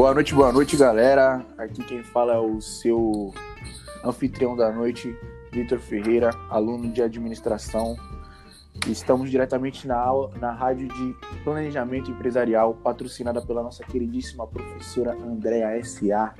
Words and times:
Boa 0.00 0.14
noite, 0.14 0.34
boa 0.34 0.50
noite, 0.50 0.78
galera. 0.78 1.44
Aqui 1.58 1.84
quem 1.84 2.02
fala 2.02 2.32
é 2.32 2.38
o 2.38 2.58
seu 2.58 3.34
anfitrião 4.02 4.56
da 4.56 4.72
noite, 4.72 5.14
Vitor 5.52 5.78
Ferreira, 5.78 6.30
aluno 6.48 6.90
de 6.90 7.02
administração. 7.02 7.98
Estamos 8.86 9.30
diretamente 9.30 9.86
na 9.86 9.98
aula, 9.98 10.32
na 10.40 10.52
rádio 10.52 10.88
de 10.88 11.14
planejamento 11.44 12.10
empresarial, 12.10 12.72
patrocinada 12.72 13.42
pela 13.42 13.62
nossa 13.62 13.84
queridíssima 13.84 14.46
professora 14.46 15.12
Andréa 15.12 15.76
S.A. 15.80 16.32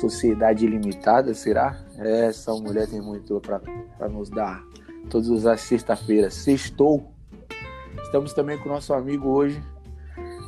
Sociedade 0.00 0.66
Limitada, 0.66 1.32
será? 1.34 1.78
Essa 1.96 2.52
mulher 2.54 2.88
tem 2.88 3.00
muito 3.00 3.40
para 3.40 4.08
nos 4.08 4.28
dar 4.28 4.60
todas 5.08 5.46
as 5.46 5.60
sexta-feiras. 5.60 6.34
Sextou. 6.34 7.12
Estamos 8.02 8.32
também 8.32 8.58
com 8.58 8.68
o 8.68 8.72
nosso 8.72 8.92
amigo 8.92 9.28
hoje, 9.28 9.62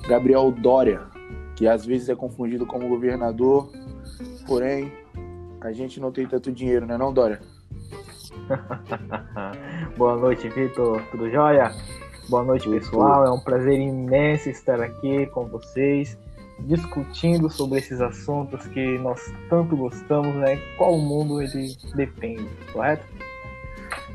Gabriel 0.08 0.50
Dória, 0.50 1.14
que 1.56 1.66
às 1.66 1.84
vezes 1.84 2.08
é 2.08 2.14
confundido 2.14 2.66
como 2.66 2.88
governador, 2.88 3.72
porém 4.46 4.92
a 5.60 5.72
gente 5.72 5.98
não 5.98 6.12
tem 6.12 6.26
tanto 6.26 6.52
dinheiro, 6.52 6.86
né 6.86 6.96
não, 6.96 7.12
Dória? 7.12 7.40
Boa 9.96 10.16
noite, 10.16 10.48
Vitor. 10.50 11.02
Tudo 11.10 11.30
jóia? 11.30 11.72
Boa 12.28 12.44
noite, 12.44 12.68
pessoal. 12.68 13.24
É 13.24 13.30
um 13.30 13.40
prazer 13.40 13.80
imenso 13.80 14.50
estar 14.50 14.80
aqui 14.80 15.26
com 15.26 15.46
vocês, 15.46 16.18
discutindo 16.60 17.48
sobre 17.50 17.78
esses 17.78 18.00
assuntos 18.00 18.66
que 18.68 18.98
nós 18.98 19.20
tanto 19.48 19.76
gostamos, 19.76 20.34
né? 20.36 20.56
Qual 20.76 20.98
mundo 20.98 21.40
ele 21.40 21.74
depende, 21.94 22.48
correto? 22.72 23.04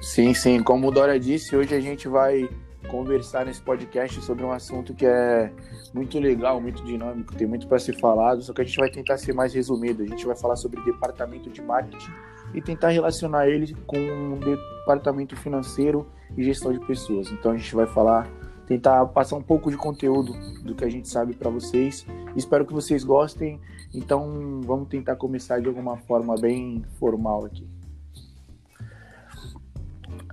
Sim, 0.02 0.34
sim. 0.34 0.62
Como 0.62 0.88
o 0.88 0.92
Dória 0.92 1.20
disse, 1.20 1.56
hoje 1.56 1.74
a 1.74 1.80
gente 1.80 2.08
vai 2.08 2.50
conversar 2.90 3.46
nesse 3.46 3.62
podcast 3.62 4.22
sobre 4.22 4.44
um 4.44 4.52
assunto 4.52 4.94
que 4.94 5.06
é 5.06 5.52
muito 5.94 6.20
legal, 6.20 6.60
muito 6.60 6.84
dinâmico, 6.84 7.36
tem 7.36 7.48
muito 7.48 7.68
para 7.68 7.80
ser 7.80 8.00
falado, 8.00 8.42
só 8.42 8.54
que 8.54 8.62
a 8.62 8.64
gente 8.64 8.78
vai 8.78 8.90
tentar 8.90 9.18
ser 9.18 9.34
mais 9.34 9.54
resumido. 9.54 10.04
A 10.04 10.06
gente 10.06 10.26
vai 10.26 10.36
falar 10.36 10.56
sobre 10.56 10.82
departamento 10.84 11.50
de 11.50 11.62
marketing 11.62 12.12
e 12.54 12.62
tentar 12.62 12.90
relacionar 12.90 13.48
ele 13.48 13.76
com 13.86 13.98
o 13.98 14.38
departamento 14.38 15.36
financeiro 15.36 16.08
e 16.38 16.44
gestão 16.44 16.72
de 16.72 16.80
pessoas. 16.80 17.32
Então 17.32 17.52
a 17.52 17.58
gente 17.58 17.74
vai 17.74 17.88
falar, 17.88 18.30
tentar 18.68 19.06
passar 19.08 19.36
um 19.36 19.44
pouco 19.44 19.70
de 19.70 19.78
conteúdo 19.78 20.34
do 20.64 20.76
que 20.76 20.84
a 20.84 20.90
gente 20.90 21.08
sabe 21.08 21.34
para 21.34 21.50
vocês. 21.50 22.06
Espero 22.36 22.66
que 22.66 22.74
vocês 22.74 23.04
gostem. 23.04 23.60
Então 23.94 24.62
vamos 24.64 24.88
tentar 24.88 25.16
começar 25.16 25.62
de 25.62 25.68
alguma 25.68 25.98
forma 25.98 26.36
bem 26.36 26.84
formal 27.00 27.46
aqui. 27.46 27.81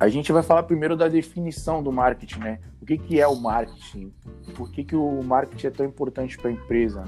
A 0.00 0.08
gente 0.08 0.30
vai 0.30 0.44
falar 0.44 0.62
primeiro 0.62 0.96
da 0.96 1.08
definição 1.08 1.82
do 1.82 1.90
marketing, 1.90 2.38
né? 2.38 2.60
O 2.80 2.86
que, 2.86 2.96
que 2.96 3.20
é 3.20 3.26
o 3.26 3.34
marketing? 3.34 4.12
Por 4.54 4.70
que, 4.70 4.84
que 4.84 4.94
o 4.94 5.22
marketing 5.24 5.66
é 5.66 5.70
tão 5.70 5.86
importante 5.86 6.38
para 6.38 6.50
a 6.50 6.52
empresa? 6.52 7.04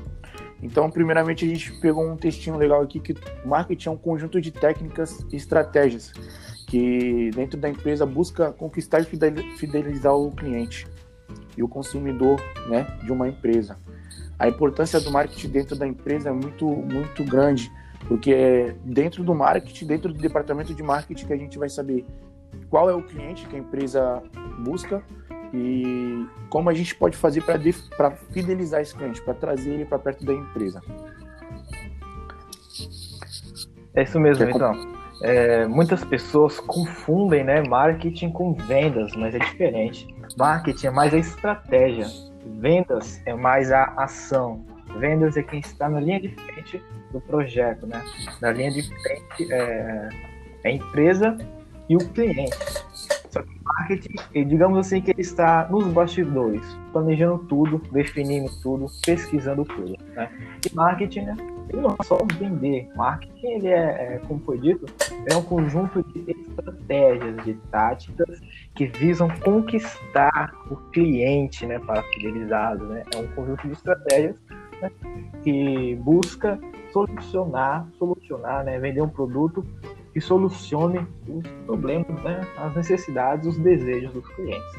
Então, 0.61 0.91
primeiramente, 0.91 1.45
a 1.45 1.49
gente 1.49 1.73
pegou 1.81 2.05
um 2.05 2.17
textinho 2.17 2.57
legal 2.57 2.83
aqui 2.83 2.99
que 2.99 3.15
marketing 3.45 3.89
é 3.89 3.93
um 3.93 3.97
conjunto 3.97 4.41
de 4.41 4.51
técnicas 4.51 5.25
e 5.33 5.37
estratégias 5.37 6.13
que 6.67 7.31
dentro 7.35 7.59
da 7.59 7.69
empresa 7.69 8.05
busca 8.05 8.53
conquistar 8.53 9.01
e 9.01 9.05
fidelizar 9.05 10.15
o 10.15 10.31
cliente 10.33 10.87
e 11.57 11.63
o 11.63 11.69
consumidor, 11.69 12.41
né, 12.69 12.87
de 13.05 13.13
uma 13.13 13.29
empresa. 13.29 13.79
A 14.39 14.49
importância 14.49 15.01
do 15.01 15.11
marketing 15.11 15.49
dentro 15.49 15.77
da 15.77 15.87
empresa 15.87 16.31
é 16.31 16.33
muito 16.33 16.67
muito 16.67 17.25
grande, 17.25 17.71
porque 18.07 18.33
é 18.33 18.75
dentro 18.85 19.23
do 19.23 19.35
marketing, 19.35 19.87
dentro 19.87 20.13
do 20.13 20.19
departamento 20.19 20.75
de 20.75 20.83
marketing 20.83 21.27
que 21.27 21.33
a 21.33 21.37
gente 21.37 21.59
vai 21.59 21.69
saber 21.69 22.05
qual 22.69 22.89
é 22.89 22.95
o 22.95 23.03
cliente 23.03 23.47
que 23.47 23.57
a 23.57 23.59
empresa 23.59 24.23
busca 24.59 25.03
e 25.53 26.27
como 26.49 26.71
a 26.71 26.75
gente 26.75 26.95
pode 26.95 27.17
fazer 27.17 27.43
para 27.43 28.11
fidelizar 28.11 28.81
esse 28.81 28.95
cliente, 28.95 29.21
para 29.23 29.35
trazer 29.35 29.71
ele 29.71 29.85
para 29.85 29.99
perto 29.99 30.25
da 30.25 30.33
empresa. 30.33 30.81
É 33.95 34.03
isso 34.03 34.21
mesmo, 34.21 34.47
Quer 34.47 34.55
então. 34.55 35.01
É, 35.23 35.67
muitas 35.67 36.03
pessoas 36.05 36.59
confundem 36.61 37.45
né, 37.45 37.63
marketing 37.63 38.31
com 38.31 38.55
vendas, 38.55 39.15
mas 39.17 39.35
é 39.35 39.39
diferente. 39.39 40.15
Marketing 40.39 40.87
é 40.87 40.91
mais 40.91 41.13
a 41.13 41.19
estratégia, 41.19 42.07
vendas 42.59 43.21
é 43.27 43.35
mais 43.35 43.71
a 43.71 43.85
ação. 43.97 44.65
Vendas 44.99 45.37
é 45.37 45.43
quem 45.43 45.61
está 45.61 45.89
na 45.89 46.01
linha 46.01 46.21
de 46.21 46.29
frente 46.29 46.83
do 47.13 47.21
projeto, 47.21 47.87
né? 47.87 48.03
Na 48.41 48.51
linha 48.51 48.71
de 48.71 48.83
frente 48.83 49.53
é, 49.53 50.09
é 50.65 50.69
a 50.69 50.73
empresa 50.73 51.37
e 51.91 51.97
o 51.97 52.09
cliente. 52.11 52.57
Só 53.31 53.43
que 53.43 53.51
marketing, 53.65 54.49
digamos 54.49 54.79
assim, 54.79 55.01
que 55.03 55.11
ele 55.11 55.21
está 55.21 55.69
nos 55.69 55.87
bastidores, 55.89 56.63
planejando 56.93 57.39
tudo, 57.45 57.79
definindo 57.93 58.49
tudo, 58.63 58.87
pesquisando 59.05 59.65
tudo. 59.65 59.97
Né? 60.15 60.31
E 60.69 60.75
marketing, 60.75 61.23
né? 61.23 61.37
Ele 61.69 61.83
não 61.83 61.97
é 62.01 62.05
só 62.05 62.19
vender. 62.39 62.89
Marketing, 62.97 63.47
ele 63.47 63.69
é, 63.69 64.15
é, 64.15 64.21
como 64.27 64.41
foi 64.41 64.59
dito, 64.59 64.87
é 65.31 65.37
um 65.37 65.43
conjunto 65.43 66.03
de 66.13 66.31
estratégias, 66.31 67.45
de 67.45 67.55
táticas 67.71 68.41
que 68.75 68.87
visam 68.87 69.29
conquistar 69.45 70.53
o 70.71 70.77
cliente, 70.93 71.67
né, 71.67 71.79
para 71.79 72.03
fidelizá-lo, 72.03 72.87
né? 72.87 73.05
É 73.15 73.19
um 73.19 73.27
conjunto 73.29 73.67
de 73.67 73.73
estratégias 73.73 74.37
né, 74.81 74.91
que 75.45 75.95
busca 75.97 76.59
solucionar, 76.93 77.87
solucionar, 77.97 78.65
né, 78.65 78.79
vender 78.81 79.03
um 79.03 79.09
produto 79.09 79.65
que 80.13 80.21
solucione 80.21 81.07
os 81.29 81.47
problemas, 81.67 82.23
né, 82.23 82.47
as 82.57 82.75
necessidades, 82.75 83.47
os 83.47 83.59
desejos 83.59 84.13
dos 84.13 84.29
clientes. 84.29 84.79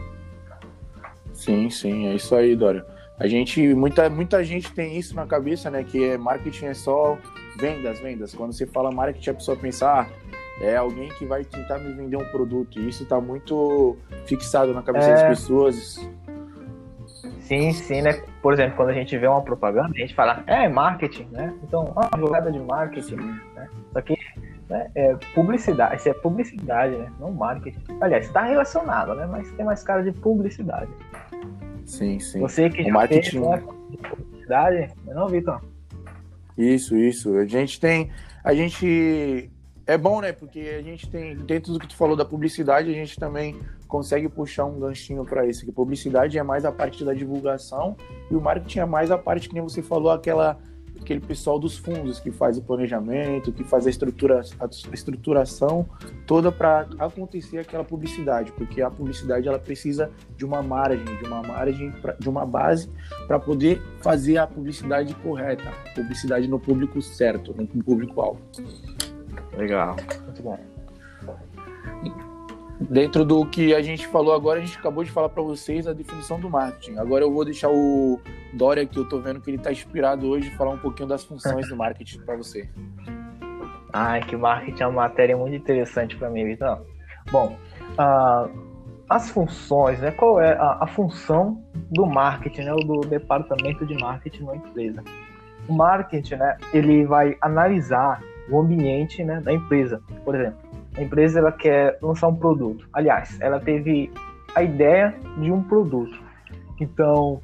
Sim, 1.33 1.69
sim, 1.69 2.07
é 2.07 2.15
isso 2.15 2.35
aí, 2.35 2.55
Dória. 2.55 2.85
A 3.21 3.27
gente, 3.27 3.73
muita, 3.75 4.09
muita 4.09 4.43
gente 4.43 4.73
tem 4.73 4.97
isso 4.97 5.15
na 5.15 5.27
cabeça, 5.27 5.69
né? 5.69 5.83
Que 5.83 6.05
é 6.05 6.17
marketing 6.17 6.65
é 6.65 6.73
só 6.73 7.15
vendas, 7.55 7.99
vendas. 7.99 8.33
Quando 8.33 8.51
você 8.51 8.65
fala 8.65 8.91
marketing, 8.91 9.29
a 9.29 9.33
pessoa 9.35 9.55
pensar, 9.55 10.09
ah, 10.09 10.63
é 10.63 10.75
alguém 10.75 11.09
que 11.09 11.25
vai 11.25 11.43
tentar 11.43 11.77
me 11.77 11.93
vender 11.93 12.17
um 12.17 12.25
produto. 12.31 12.79
E 12.79 12.89
isso 12.89 13.03
está 13.03 13.21
muito 13.21 13.95
fixado 14.25 14.73
na 14.73 14.81
cabeça 14.81 15.07
é... 15.07 15.13
das 15.13 15.23
pessoas. 15.39 16.09
Sim, 17.41 17.71
sim, 17.73 18.01
né? 18.01 18.23
Por 18.41 18.53
exemplo, 18.53 18.75
quando 18.75 18.89
a 18.89 18.93
gente 18.93 19.15
vê 19.15 19.27
uma 19.27 19.43
propaganda, 19.43 19.89
a 19.93 19.99
gente 19.99 20.15
fala, 20.15 20.43
é 20.47 20.67
marketing, 20.67 21.27
né? 21.31 21.53
Então, 21.63 21.93
uma 21.95 22.09
jogada 22.17 22.51
de 22.51 22.59
marketing, 22.59 23.17
né? 23.17 23.69
Só 23.93 24.01
que 24.01 24.15
né? 24.71 24.89
É 24.95 25.15
publicidade, 25.35 25.97
isso 25.97 26.09
é 26.09 26.13
publicidade, 26.13 26.95
né? 26.95 27.11
Não 27.19 27.31
marketing. 27.31 27.79
Aliás, 27.99 28.25
está 28.25 28.43
relacionado, 28.43 29.13
né? 29.13 29.25
Mas 29.25 29.51
tem 29.51 29.65
mais 29.65 29.83
cara 29.83 30.01
de 30.01 30.11
publicidade. 30.13 30.89
Sim, 31.85 32.19
sim. 32.19 32.39
Você 32.39 32.69
que 32.69 32.81
o 32.81 32.85
já 32.85 32.93
marketing... 32.93 33.39
né? 33.41 33.63
publicidade, 34.09 34.93
não, 35.05 35.27
Vitor? 35.27 35.61
Isso, 36.57 36.95
isso. 36.95 37.35
A 37.37 37.45
gente 37.45 37.79
tem, 37.79 38.09
a 38.43 38.53
gente 38.53 39.51
é 39.85 39.97
bom, 39.97 40.21
né? 40.21 40.31
Porque 40.31 40.59
a 40.79 40.81
gente 40.81 41.09
tem 41.09 41.35
dentro 41.35 41.73
do 41.73 41.79
que 41.79 41.87
tu 41.87 41.95
falou 41.95 42.15
da 42.15 42.23
publicidade, 42.23 42.89
a 42.89 42.93
gente 42.93 43.19
também 43.19 43.59
consegue 43.87 44.29
puxar 44.29 44.65
um 44.65 44.79
ganchinho 44.79 45.25
para 45.25 45.45
isso. 45.45 45.65
Que 45.65 45.71
publicidade 45.71 46.37
é 46.37 46.43
mais 46.43 46.63
a 46.63 46.71
parte 46.71 47.03
da 47.03 47.13
divulgação 47.13 47.97
e 48.29 48.35
o 48.35 48.39
marketing 48.39 48.79
é 48.79 48.85
mais 48.85 49.11
a 49.11 49.17
parte 49.17 49.49
que 49.49 49.53
nem 49.53 49.63
você 49.63 49.81
falou, 49.81 50.11
aquela 50.11 50.57
aquele 51.11 51.19
pessoal 51.19 51.59
dos 51.59 51.77
fundos 51.77 52.19
que 52.19 52.31
faz 52.31 52.57
o 52.57 52.61
planejamento, 52.61 53.51
que 53.51 53.63
faz 53.63 53.85
a, 53.85 53.89
estrutura, 53.89 54.41
a 54.59 54.93
estruturação 54.93 55.85
toda 56.25 56.51
para 56.51 56.87
acontecer 56.97 57.59
aquela 57.59 57.83
publicidade, 57.83 58.51
porque 58.53 58.81
a 58.81 58.89
publicidade 58.89 59.47
ela 59.47 59.59
precisa 59.59 60.09
de 60.37 60.45
uma 60.45 60.63
margem, 60.63 61.03
de 61.03 61.25
uma 61.25 61.41
margem, 61.41 61.93
de 62.17 62.29
uma 62.29 62.45
base 62.45 62.89
para 63.27 63.39
poder 63.39 63.81
fazer 63.99 64.37
a 64.37 64.47
publicidade 64.47 65.13
correta, 65.15 65.71
publicidade 65.93 66.47
no 66.47 66.59
público 66.59 67.01
certo, 67.01 67.53
no 67.53 67.83
público 67.83 68.21
alvo. 68.21 68.41
Legal, 69.57 69.97
muito 70.25 70.41
bom 70.41 70.57
dentro 72.89 73.23
do 73.23 73.45
que 73.45 73.73
a 73.73 73.81
gente 73.81 74.07
falou 74.07 74.33
agora, 74.33 74.59
a 74.59 74.65
gente 74.65 74.77
acabou 74.77 75.03
de 75.03 75.11
falar 75.11 75.29
para 75.29 75.43
vocês 75.43 75.87
a 75.87 75.93
definição 75.93 76.39
do 76.39 76.49
marketing. 76.49 76.97
Agora 76.97 77.23
eu 77.23 77.31
vou 77.31 77.45
deixar 77.45 77.69
o 77.69 78.19
Dória, 78.53 78.85
que 78.85 78.97
eu 78.97 79.07
tô 79.07 79.19
vendo 79.19 79.39
que 79.39 79.49
ele 79.49 79.57
está 79.57 79.71
inspirado 79.71 80.27
hoje, 80.27 80.49
falar 80.51 80.71
um 80.71 80.77
pouquinho 80.77 81.07
das 81.07 81.23
funções 81.23 81.67
do 81.69 81.75
marketing 81.75 82.19
para 82.21 82.35
você. 82.35 82.67
Ai, 83.93 84.21
que 84.21 84.35
marketing 84.35 84.83
é 84.83 84.87
uma 84.87 85.03
matéria 85.03 85.37
muito 85.37 85.55
interessante 85.55 86.15
para 86.15 86.29
mim, 86.29 86.45
Vitor. 86.45 86.81
Bom, 87.31 87.57
uh, 87.93 88.71
as 89.09 89.29
funções, 89.29 89.99
né? 89.99 90.11
Qual 90.11 90.39
é 90.39 90.53
a, 90.53 90.77
a, 90.81 90.87
função 90.87 91.61
do 91.91 92.05
marketing, 92.05 92.61
né? 92.61 92.71
do 92.73 93.01
departamento 93.01 93.85
de 93.85 93.93
marketing 93.95 94.43
na 94.43 94.55
empresa? 94.55 95.03
O 95.67 95.73
marketing, 95.73 96.35
né? 96.35 96.57
Ele 96.73 97.05
vai 97.05 97.37
analisar 97.41 98.21
o 98.49 98.59
ambiente, 98.59 99.23
né, 99.23 99.39
da 99.41 99.53
empresa. 99.53 100.01
Por 100.25 100.35
exemplo, 100.35 100.70
a 100.95 101.01
empresa 101.01 101.39
ela 101.39 101.51
quer 101.51 101.97
lançar 102.01 102.27
um 102.27 102.35
produto. 102.35 102.87
Aliás, 102.93 103.39
ela 103.39 103.59
teve 103.59 104.11
a 104.55 104.63
ideia 104.63 105.15
de 105.37 105.51
um 105.51 105.63
produto. 105.63 106.17
Então, 106.79 107.41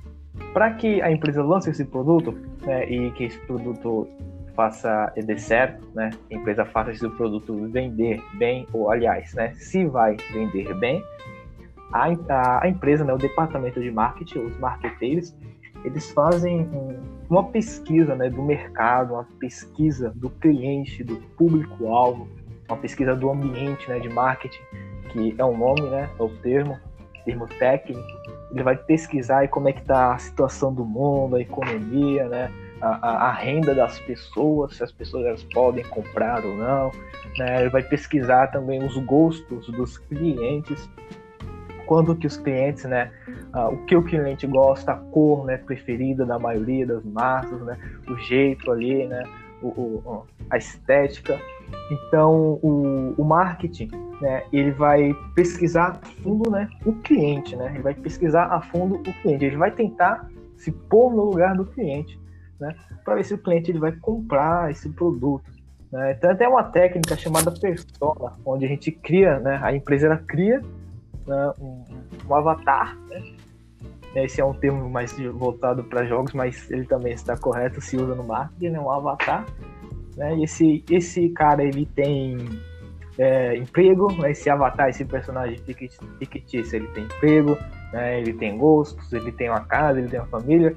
para 0.53 0.71
que 0.71 1.01
a 1.01 1.11
empresa 1.11 1.43
lance 1.43 1.69
esse 1.69 1.85
produto 1.85 2.37
né, 2.65 2.89
e 2.89 3.11
que 3.11 3.25
esse 3.25 3.39
produto 3.39 4.07
faça 4.55 5.13
dê 5.15 5.37
certo, 5.37 5.87
né, 5.93 6.09
a 6.31 6.33
empresa 6.33 6.65
faça 6.65 6.91
esse 6.91 7.07
produto 7.09 7.67
vender 7.69 8.21
bem, 8.33 8.67
ou 8.73 8.89
aliás, 8.89 9.33
né, 9.35 9.53
se 9.55 9.85
vai 9.85 10.17
vender 10.33 10.73
bem, 10.75 11.01
a, 11.93 12.07
a, 12.29 12.65
a 12.65 12.67
empresa, 12.67 13.05
né, 13.05 13.13
o 13.13 13.17
departamento 13.17 13.79
de 13.79 13.91
marketing, 13.91 14.39
os 14.39 14.57
marqueteiros, 14.57 15.35
eles 15.83 16.11
fazem 16.11 16.67
uma 17.29 17.43
pesquisa 17.43 18.15
né, 18.15 18.29
do 18.29 18.41
mercado, 18.41 19.13
uma 19.13 19.27
pesquisa 19.39 20.11
do 20.15 20.29
cliente, 20.29 21.03
do 21.03 21.17
público-alvo, 21.37 22.27
uma 22.67 22.77
pesquisa 22.77 23.15
do 23.15 23.29
ambiente 23.29 23.87
né, 23.89 23.99
de 23.99 24.09
marketing, 24.09 24.61
que 25.09 25.35
é 25.37 25.45
um 25.45 25.57
nome, 25.57 25.81
né, 25.89 26.09
é 26.19 26.23
o 26.23 26.29
termo, 26.29 26.77
termo 27.25 27.47
técnico. 27.47 28.01
Ele 28.51 28.63
vai 28.63 28.75
pesquisar 28.75 29.39
aí 29.39 29.47
como 29.47 29.69
é 29.69 29.73
que 29.73 29.81
está 29.81 30.13
a 30.13 30.17
situação 30.17 30.73
do 30.73 30.85
mundo, 30.85 31.35
a 31.35 31.41
economia, 31.41 32.27
né, 32.27 32.51
a, 32.81 32.87
a, 32.87 33.29
a, 33.29 33.31
renda 33.31 33.73
das 33.73 33.99
pessoas, 33.99 34.75
se 34.75 34.83
as 34.83 34.91
pessoas 34.91 35.25
elas 35.25 35.43
podem 35.43 35.83
comprar 35.85 36.45
ou 36.45 36.55
não. 36.55 36.91
Né? 37.37 37.61
Ele 37.61 37.69
vai 37.69 37.83
pesquisar 37.83 38.47
também 38.47 38.83
os 38.83 38.97
gostos 38.97 39.67
dos 39.67 39.97
clientes, 39.97 40.89
quando 41.85 42.15
que 42.15 42.27
os 42.27 42.37
clientes, 42.37 42.83
né, 42.83 43.11
uh, 43.55 43.73
o 43.73 43.85
que 43.85 43.95
o 43.95 44.03
cliente 44.03 44.45
gosta, 44.45 44.91
a 44.91 44.95
cor, 44.95 45.45
né, 45.45 45.57
preferida 45.57 46.25
da 46.25 46.37
maioria 46.37 46.85
das 46.85 47.03
massas, 47.03 47.61
né, 47.61 47.77
o 48.07 48.17
jeito 48.17 48.69
ali, 48.71 49.07
né, 49.07 49.23
o, 49.61 49.67
o 49.67 50.25
a 50.49 50.57
estética. 50.57 51.39
Então, 51.91 52.59
o, 52.61 53.13
o 53.17 53.25
marketing, 53.25 53.89
né, 54.21 54.43
ele 54.51 54.71
vai 54.71 55.13
pesquisar 55.35 55.99
a 56.01 56.05
fundo, 56.23 56.49
né, 56.49 56.69
o 56.85 56.93
cliente, 56.93 57.55
né, 57.55 57.71
ele 57.73 57.83
vai 57.83 57.93
pesquisar 57.93 58.45
a 58.45 58.61
fundo 58.61 58.95
o 58.95 59.13
cliente, 59.21 59.45
ele 59.45 59.57
vai 59.57 59.71
tentar 59.71 60.29
se 60.55 60.71
pôr 60.71 61.13
no 61.13 61.25
lugar 61.25 61.55
do 61.55 61.65
cliente, 61.65 62.19
né, 62.59 62.73
para 63.03 63.15
ver 63.15 63.25
se 63.25 63.33
o 63.33 63.37
cliente 63.37 63.71
ele 63.71 63.79
vai 63.79 63.91
comprar 63.91 64.71
esse 64.71 64.89
produto. 64.89 65.51
Né. 65.91 66.13
Então, 66.13 66.35
tem 66.35 66.47
uma 66.47 66.63
técnica 66.63 67.15
chamada 67.17 67.51
persona, 67.51 68.33
onde 68.45 68.65
a 68.65 68.67
gente 68.67 68.91
cria, 68.91 69.39
né, 69.39 69.59
a 69.61 69.73
empresa 69.73 70.07
ela 70.07 70.17
cria 70.17 70.61
né, 71.25 71.53
um, 71.59 71.83
um, 72.29 72.35
avatar, 72.35 72.97
né, 73.09 73.21
esse 74.15 74.41
é 74.41 74.45
um 74.45 74.53
termo 74.53 74.89
mais 74.89 75.17
voltado 75.33 75.83
para 75.83 76.05
jogos, 76.05 76.33
mas 76.33 76.69
ele 76.71 76.85
também 76.85 77.13
está 77.13 77.37
correto, 77.37 77.81
se 77.81 77.97
usa 77.97 78.15
no 78.15 78.23
marketing, 78.23 78.69
né? 78.69 78.79
um 78.79 78.91
avatar. 78.91 79.45
Né? 80.15 80.41
Esse, 80.41 80.83
esse 80.89 81.29
cara 81.29 81.63
ele 81.63 81.85
tem 81.85 82.37
é, 83.17 83.55
emprego, 83.57 84.11
né? 84.13 84.31
esse 84.31 84.49
avatar, 84.49 84.89
esse 84.89 85.05
personagem 85.05 85.57
fictício, 86.19 86.75
ele 86.75 86.87
tem 86.87 87.03
emprego, 87.03 87.57
né? 87.93 88.19
ele 88.19 88.33
tem 88.33 88.57
gostos, 88.57 89.11
ele 89.13 89.31
tem 89.31 89.49
uma 89.49 89.61
casa, 89.61 89.99
ele 89.99 90.07
tem 90.07 90.19
uma 90.19 90.27
família, 90.27 90.75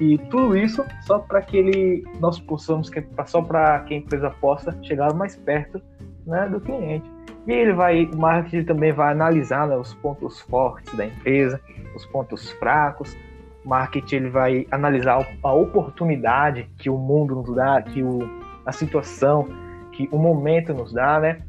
e 0.00 0.18
tudo 0.18 0.56
isso 0.56 0.84
só 1.02 1.18
para 1.18 1.40
que 1.42 1.56
ele, 1.56 2.04
nós 2.18 2.38
possamos, 2.40 2.90
só 3.26 3.42
para 3.42 3.80
que 3.80 3.94
a 3.94 3.96
empresa 3.98 4.30
possa 4.30 4.76
chegar 4.82 5.14
mais 5.14 5.36
perto 5.36 5.80
né, 6.26 6.48
do 6.48 6.60
cliente. 6.60 7.08
E 7.46 7.52
ele 7.52 7.72
vai, 7.72 8.04
o 8.04 8.16
marketing 8.16 8.64
também 8.64 8.92
vai 8.92 9.12
analisar 9.12 9.66
né, 9.66 9.76
os 9.76 9.94
pontos 9.94 10.40
fortes 10.40 10.94
da 10.94 11.06
empresa, 11.06 11.60
os 11.94 12.06
pontos 12.06 12.50
fracos. 12.52 13.16
O 13.64 13.68
marketing 13.68 14.16
ele 14.16 14.30
vai 14.30 14.66
analisar 14.70 15.26
a 15.42 15.52
oportunidade 15.52 16.68
que 16.78 16.88
o 16.88 16.96
mundo 16.96 17.34
nos 17.34 17.54
dá, 17.54 17.82
que 17.82 18.02
o, 18.02 18.20
a 18.64 18.72
situação, 18.72 19.48
que 19.92 20.08
o 20.12 20.18
momento 20.18 20.72
nos 20.72 20.92
dá, 20.92 21.18
né? 21.20 21.42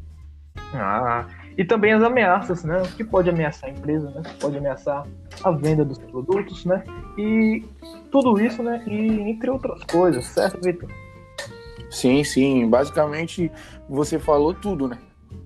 Ah, 0.73 1.25
e 1.57 1.63
também 1.63 1.93
as 1.93 2.01
ameaças, 2.01 2.63
né? 2.63 2.81
O 2.81 2.87
que 2.95 3.03
pode 3.03 3.29
ameaçar 3.29 3.69
a 3.69 3.73
empresa, 3.73 4.09
né? 4.09 4.21
O 4.21 4.23
que 4.23 4.39
pode 4.39 4.57
ameaçar 4.57 5.05
a 5.43 5.51
venda 5.51 5.85
dos 5.85 5.99
produtos, 5.99 6.65
né? 6.65 6.83
E 7.17 7.63
tudo 8.11 8.39
isso, 8.41 8.63
né? 8.63 8.83
E 8.87 9.29
entre 9.29 9.49
outras 9.51 9.83
coisas, 9.83 10.25
certo, 10.25 10.59
Vitor? 10.63 10.89
Sim, 11.91 12.23
sim. 12.23 12.67
Basicamente, 12.67 13.51
você 13.87 14.17
falou 14.17 14.53
tudo, 14.53 14.87
né? 14.87 14.97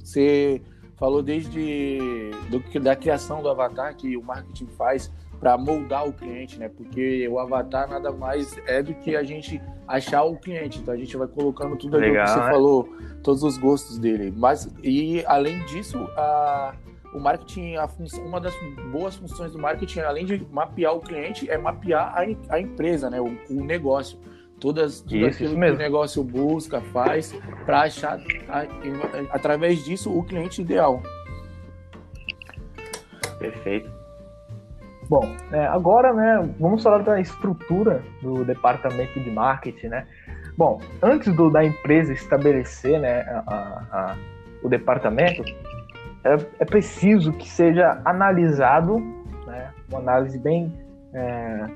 Você 0.07 0.61
falou 0.95 1.21
desde 1.21 2.31
do, 2.49 2.79
da 2.79 2.95
criação 2.95 3.41
do 3.41 3.49
avatar 3.49 3.93
que 3.93 4.15
o 4.15 4.23
marketing 4.23 4.67
faz 4.67 5.11
para 5.37 5.57
moldar 5.57 6.07
o 6.07 6.13
cliente, 6.13 6.57
né? 6.57 6.69
Porque 6.69 7.27
o 7.27 7.37
avatar 7.37 7.89
nada 7.89 8.09
mais 8.11 8.57
é 8.65 8.81
do 8.81 8.93
que 8.93 9.17
a 9.17 9.23
gente 9.23 9.61
achar 9.85 10.23
o 10.23 10.37
cliente. 10.37 10.79
Então 10.79 10.93
a 10.93 10.97
gente 10.97 11.15
vai 11.17 11.27
colocando 11.27 11.75
tudo 11.75 11.97
aquilo 11.97 12.13
que 12.13 12.29
você 12.29 12.39
né? 12.39 12.49
falou, 12.49 12.89
todos 13.21 13.43
os 13.43 13.57
gostos 13.57 13.99
dele. 13.99 14.33
Mas 14.35 14.73
e 14.81 15.25
além 15.27 15.63
disso, 15.65 15.97
a, 16.15 16.73
o 17.13 17.19
marketing, 17.19 17.75
a 17.75 17.87
função, 17.89 18.25
uma 18.25 18.39
das 18.39 18.55
boas 18.89 19.13
funções 19.17 19.51
do 19.51 19.59
marketing, 19.59 19.99
além 19.99 20.25
de 20.25 20.47
mapear 20.49 20.95
o 20.95 21.01
cliente, 21.01 21.49
é 21.49 21.57
mapear 21.57 22.15
a, 22.15 22.55
a 22.55 22.59
empresa, 22.61 23.09
né? 23.09 23.19
O, 23.19 23.37
o 23.49 23.61
negócio 23.61 24.17
todas 24.59 25.01
tudo 25.01 25.15
isso, 25.15 25.43
aquilo 25.43 25.51
isso 25.51 25.59
que 25.59 25.71
o 25.71 25.77
negócio 25.77 26.23
busca, 26.23 26.81
faz, 26.81 27.33
para 27.65 27.81
achar 27.81 28.19
a, 28.49 28.65
através 29.31 29.83
disso 29.83 30.15
o 30.15 30.23
cliente 30.23 30.61
ideal. 30.61 31.01
Perfeito. 33.39 33.97
Bom, 35.09 35.33
é, 35.51 35.65
agora, 35.67 36.13
né, 36.13 36.49
vamos 36.59 36.83
falar 36.83 36.99
da 36.99 37.19
estrutura 37.19 38.03
do 38.21 38.43
departamento 38.43 39.19
de 39.19 39.31
marketing, 39.31 39.87
né? 39.87 40.05
Bom, 40.57 40.81
antes 41.01 41.33
do, 41.33 41.49
da 41.49 41.63
empresa 41.63 42.11
estabelecer, 42.11 42.99
né, 42.99 43.21
a, 43.47 43.83
a, 43.91 44.15
o 44.61 44.67
departamento, 44.67 45.43
é, 46.23 46.33
é, 46.59 46.65
preciso 46.65 47.31
que 47.31 47.47
seja 47.47 48.01
analisado, 48.03 48.99
né, 49.45 49.71
uma 49.89 49.99
análise 49.99 50.37
bem 50.37 50.73
é, 51.13 51.67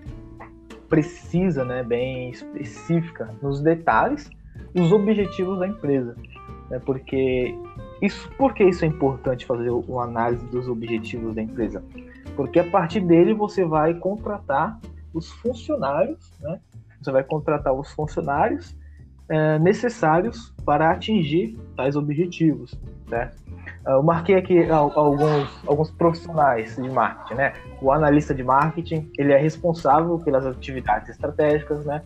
precisa, 0.91 1.63
né, 1.63 1.81
bem 1.81 2.29
específica 2.29 3.33
nos 3.41 3.61
detalhes, 3.61 4.29
os 4.75 4.91
objetivos 4.91 5.57
da 5.57 5.67
empresa, 5.67 6.15
né, 6.69 6.79
porque 6.85 7.55
isso, 8.01 8.29
por 8.37 8.53
que 8.53 8.65
isso 8.65 8.83
é 8.83 8.89
importante 8.89 9.45
fazer 9.45 9.69
uma 9.69 10.03
análise 10.03 10.45
dos 10.47 10.67
objetivos 10.67 11.33
da 11.33 11.41
empresa? 11.41 11.81
Porque 12.35 12.59
a 12.59 12.69
partir 12.69 12.99
dele 12.99 13.33
você 13.33 13.63
vai 13.63 13.93
contratar 13.93 14.79
os 15.13 15.31
funcionários, 15.31 16.33
né? 16.41 16.59
Você 17.01 17.11
vai 17.11 17.23
contratar 17.23 17.73
os 17.73 17.91
funcionários 17.91 18.75
é, 19.31 19.57
necessários 19.59 20.53
para 20.65 20.91
atingir 20.91 21.57
tais 21.77 21.95
objetivos, 21.95 22.77
certo? 23.07 23.41
Ah, 23.85 23.93
eu 23.93 24.03
marquei 24.03 24.35
aqui 24.35 24.69
alguns, 24.69 25.49
alguns 25.65 25.89
profissionais 25.89 26.75
de 26.75 26.89
marketing, 26.89 27.35
né? 27.35 27.53
O 27.81 27.93
analista 27.93 28.35
de 28.35 28.43
marketing, 28.43 29.09
ele 29.17 29.31
é 29.31 29.37
responsável 29.37 30.19
pelas 30.19 30.45
atividades 30.45 31.09
estratégicas, 31.09 31.85
né? 31.85 32.01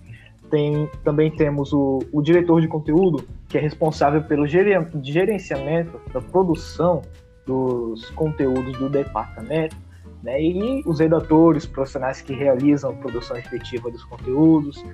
Tem, 0.52 0.88
também 1.04 1.32
temos 1.32 1.74
o, 1.74 2.00
o 2.14 2.22
diretor 2.22 2.62
de 2.62 2.68
conteúdo, 2.68 3.28
que 3.50 3.58
é 3.58 3.62
responsável 3.62 4.22
pelo 4.22 4.46
gerenciamento 4.46 6.00
da 6.14 6.22
produção 6.22 7.02
dos 7.44 8.08
conteúdos 8.12 8.78
do 8.78 8.88
departamento, 8.88 9.76
né? 10.22 10.40
E 10.40 10.84
os 10.86 11.00
redatores, 11.00 11.66
profissionais 11.66 12.22
que 12.22 12.36
realizam 12.36 12.92
a 12.92 12.94
produção 12.94 13.36
efetiva 13.36 13.90
dos 13.90 14.04
conteúdos, 14.04 14.86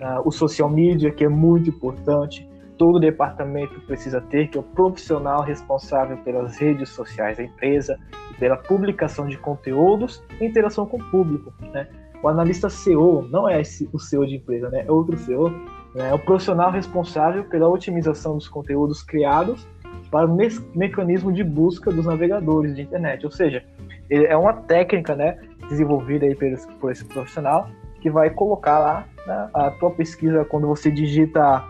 uh, 0.00 0.26
o 0.26 0.30
social 0.30 0.68
media, 0.68 1.10
que 1.10 1.24
é 1.24 1.28
muito 1.28 1.70
importante, 1.70 2.48
todo 2.80 2.98
departamento 2.98 3.78
precisa 3.82 4.22
ter, 4.22 4.48
que 4.48 4.56
é 4.56 4.60
o 4.60 4.64
profissional 4.64 5.42
responsável 5.42 6.16
pelas 6.18 6.56
redes 6.56 6.88
sociais 6.88 7.36
da 7.36 7.44
empresa, 7.44 7.98
pela 8.38 8.56
publicação 8.56 9.28
de 9.28 9.36
conteúdos 9.36 10.24
e 10.40 10.46
interação 10.46 10.86
com 10.86 10.96
o 10.96 11.10
público. 11.10 11.52
Né? 11.74 11.86
O 12.22 12.28
analista 12.28 12.70
SEO 12.70 13.28
não 13.30 13.46
é 13.46 13.60
esse, 13.60 13.86
o 13.92 13.98
SEO 13.98 14.26
de 14.26 14.36
empresa, 14.36 14.70
né? 14.70 14.84
é 14.86 14.90
outro 14.90 15.18
SEO, 15.18 15.50
né? 15.94 16.08
é 16.08 16.14
o 16.14 16.18
profissional 16.18 16.70
responsável 16.70 17.44
pela 17.44 17.68
otimização 17.68 18.34
dos 18.34 18.48
conteúdos 18.48 19.02
criados 19.02 19.68
para 20.10 20.26
o 20.26 20.34
me 20.34 20.48
mecanismo 20.74 21.30
de 21.30 21.44
busca 21.44 21.92
dos 21.92 22.06
navegadores 22.06 22.74
de 22.74 22.80
internet. 22.80 23.26
Ou 23.26 23.30
seja, 23.30 23.62
é 24.08 24.36
uma 24.36 24.54
técnica 24.54 25.14
né, 25.14 25.38
desenvolvida 25.68 26.24
aí 26.24 26.34
por 26.34 26.48
por 26.80 26.90
esse 26.90 27.04
profissional 27.04 27.68
que 28.00 28.10
vai 28.10 28.30
colocar 28.30 28.78
lá 28.78 29.06
né, 29.26 29.48
a 29.54 29.70
tua 29.70 29.90
pesquisa 29.90 30.44
quando 30.44 30.66
você 30.66 30.90
digita 30.90 31.64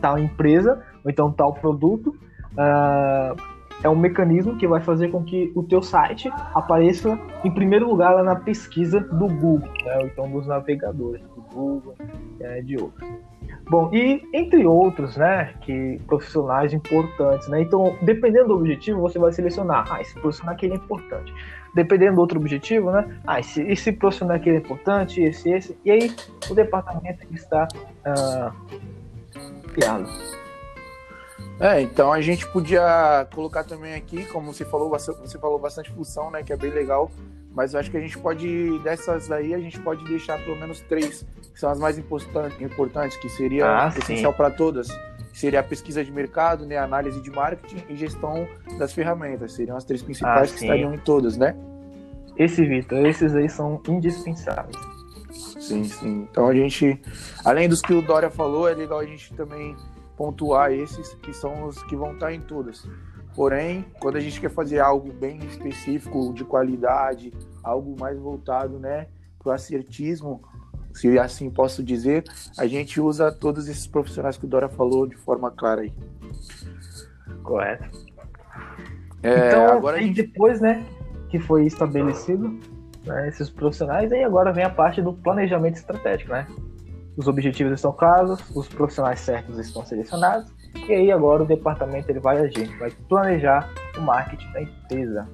tal 0.00 0.18
empresa 0.18 0.82
ou 1.04 1.10
então 1.10 1.30
tal 1.32 1.52
produto, 1.54 2.16
uh, 2.54 3.36
é 3.82 3.88
um 3.88 3.96
mecanismo 3.96 4.56
que 4.56 4.66
vai 4.66 4.80
fazer 4.80 5.08
com 5.08 5.22
que 5.22 5.52
o 5.54 5.62
teu 5.62 5.80
site 5.82 6.28
apareça 6.54 7.18
em 7.44 7.50
primeiro 7.50 7.88
lugar 7.88 8.12
lá 8.14 8.22
na 8.22 8.34
pesquisa 8.34 9.00
do 9.00 9.26
Google, 9.28 9.70
né? 9.84 9.98
ou 9.98 10.06
então 10.06 10.30
dos 10.30 10.46
navegadores 10.46 11.22
do 11.22 11.42
Google 11.54 11.94
é, 12.40 12.60
de 12.62 12.76
outros. 12.76 13.08
Bom, 13.70 13.90
e 13.92 14.22
entre 14.32 14.66
outros, 14.66 15.16
né, 15.16 15.54
que 15.60 16.00
profissionais 16.06 16.72
importantes, 16.72 17.48
né? 17.48 17.60
Então, 17.60 17.96
dependendo 18.00 18.48
do 18.48 18.54
objetivo, 18.54 19.00
você 19.00 19.18
vai 19.18 19.30
selecionar, 19.30 19.86
ah, 19.90 20.00
esse 20.00 20.14
profissional 20.14 20.54
aqui 20.54 20.70
é 20.70 20.74
importante. 20.74 21.32
Dependendo 21.78 22.16
do 22.16 22.20
outro 22.20 22.40
objetivo, 22.40 22.90
né? 22.90 23.20
Ah, 23.24 23.38
esse, 23.38 23.62
esse 23.62 23.92
profissional 23.92 24.36
aqui 24.36 24.50
é 24.50 24.56
importante, 24.56 25.20
esse, 25.20 25.48
esse. 25.48 25.78
E 25.84 25.92
aí, 25.92 26.12
o 26.50 26.54
departamento 26.54 27.24
está 27.32 27.68
uh, 28.04 28.52
é, 31.60 31.80
então 31.80 32.12
a 32.12 32.20
gente 32.20 32.46
podia 32.48 33.26
colocar 33.32 33.62
também 33.62 33.94
aqui, 33.94 34.24
como 34.26 34.52
você 34.52 34.64
falou, 34.64 34.90
você 34.90 35.38
falou 35.38 35.58
bastante 35.58 35.90
função, 35.92 36.32
né, 36.32 36.42
que 36.42 36.52
é 36.52 36.56
bem 36.56 36.70
legal, 36.70 37.10
mas 37.52 37.74
eu 37.74 37.80
acho 37.80 37.90
que 37.90 37.96
a 37.96 38.00
gente 38.00 38.18
pode, 38.18 38.78
dessas 38.80 39.30
aí, 39.30 39.54
a 39.54 39.58
gente 39.58 39.78
pode 39.80 40.04
deixar 40.04 40.42
pelo 40.42 40.56
menos 40.56 40.80
três, 40.80 41.24
que 41.52 41.58
são 41.58 41.70
as 41.70 41.78
mais 41.78 41.96
importantes, 41.98 43.16
que 43.18 43.28
seria 43.28 43.66
ah, 43.66 43.88
essencial 43.88 44.32
para 44.32 44.50
todas, 44.50 44.88
seria 45.32 45.60
a 45.60 45.62
pesquisa 45.62 46.04
de 46.04 46.10
mercado, 46.10 46.66
né, 46.66 46.76
análise 46.76 47.20
de 47.20 47.30
marketing 47.30 47.84
e 47.88 47.96
gestão 47.96 48.46
das 48.78 48.92
ferramentas, 48.92 49.52
seriam 49.52 49.76
as 49.76 49.84
três 49.84 50.02
principais 50.02 50.50
ah, 50.50 50.54
que 50.54 50.62
estariam 50.62 50.92
em 50.94 50.98
todas, 50.98 51.36
né? 51.36 51.56
Esse, 52.38 52.64
Vitor, 52.64 53.04
esses 53.04 53.34
aí 53.34 53.48
são 53.48 53.82
indispensáveis. 53.88 54.76
Sim, 55.58 55.84
sim. 55.84 56.28
Então 56.30 56.48
a 56.48 56.54
gente, 56.54 57.00
além 57.44 57.68
dos 57.68 57.82
que 57.82 57.92
o 57.92 58.00
Dória 58.00 58.30
falou, 58.30 58.68
é 58.68 58.74
legal 58.74 59.00
a 59.00 59.04
gente 59.04 59.34
também 59.34 59.76
pontuar 60.16 60.72
esses 60.72 61.14
que 61.14 61.32
são 61.32 61.66
os 61.66 61.82
que 61.84 61.96
vão 61.96 62.12
estar 62.12 62.32
em 62.32 62.40
todas. 62.40 62.88
Porém, 63.34 63.84
quando 64.00 64.16
a 64.16 64.20
gente 64.20 64.40
quer 64.40 64.50
fazer 64.50 64.80
algo 64.80 65.12
bem 65.12 65.38
específico, 65.46 66.32
de 66.32 66.44
qualidade, 66.44 67.32
algo 67.62 67.94
mais 67.98 68.18
voltado, 68.18 68.78
né, 68.78 69.06
para 69.38 69.50
o 69.50 69.52
acertismo, 69.52 70.42
se 70.92 71.18
assim 71.18 71.48
posso 71.50 71.82
dizer, 71.82 72.24
a 72.56 72.66
gente 72.66 73.00
usa 73.00 73.30
todos 73.30 73.68
esses 73.68 73.86
profissionais 73.86 74.36
que 74.36 74.44
o 74.44 74.48
Dora 74.48 74.68
falou 74.68 75.06
de 75.06 75.16
forma 75.16 75.50
clara 75.50 75.82
aí. 75.82 75.92
Correto. 77.42 77.88
É, 79.22 79.48
então, 79.48 79.72
agora 79.72 80.00
gente... 80.00 80.22
depois, 80.22 80.60
né, 80.60 80.84
que 81.28 81.38
foi 81.38 81.66
estabelecido 81.66 82.58
né, 83.04 83.28
esses 83.28 83.50
profissionais, 83.50 84.12
aí 84.12 84.24
agora 84.24 84.52
vem 84.52 84.64
a 84.64 84.70
parte 84.70 85.00
do 85.02 85.12
planejamento 85.12 85.76
estratégico, 85.76 86.32
né? 86.32 86.46
Os 87.16 87.26
objetivos 87.26 87.72
estão 87.72 87.92
claros, 87.92 88.40
os 88.54 88.68
profissionais 88.68 89.20
certos 89.20 89.58
estão 89.58 89.84
selecionados, 89.84 90.52
e 90.88 90.92
aí 90.92 91.10
agora 91.10 91.42
o 91.42 91.46
departamento 91.46 92.10
ele 92.10 92.20
vai 92.20 92.38
agir, 92.38 92.68
vai 92.78 92.90
planejar 93.08 93.68
o 93.96 94.00
marketing 94.02 94.52
da 94.52 94.62
empresa. 94.62 95.28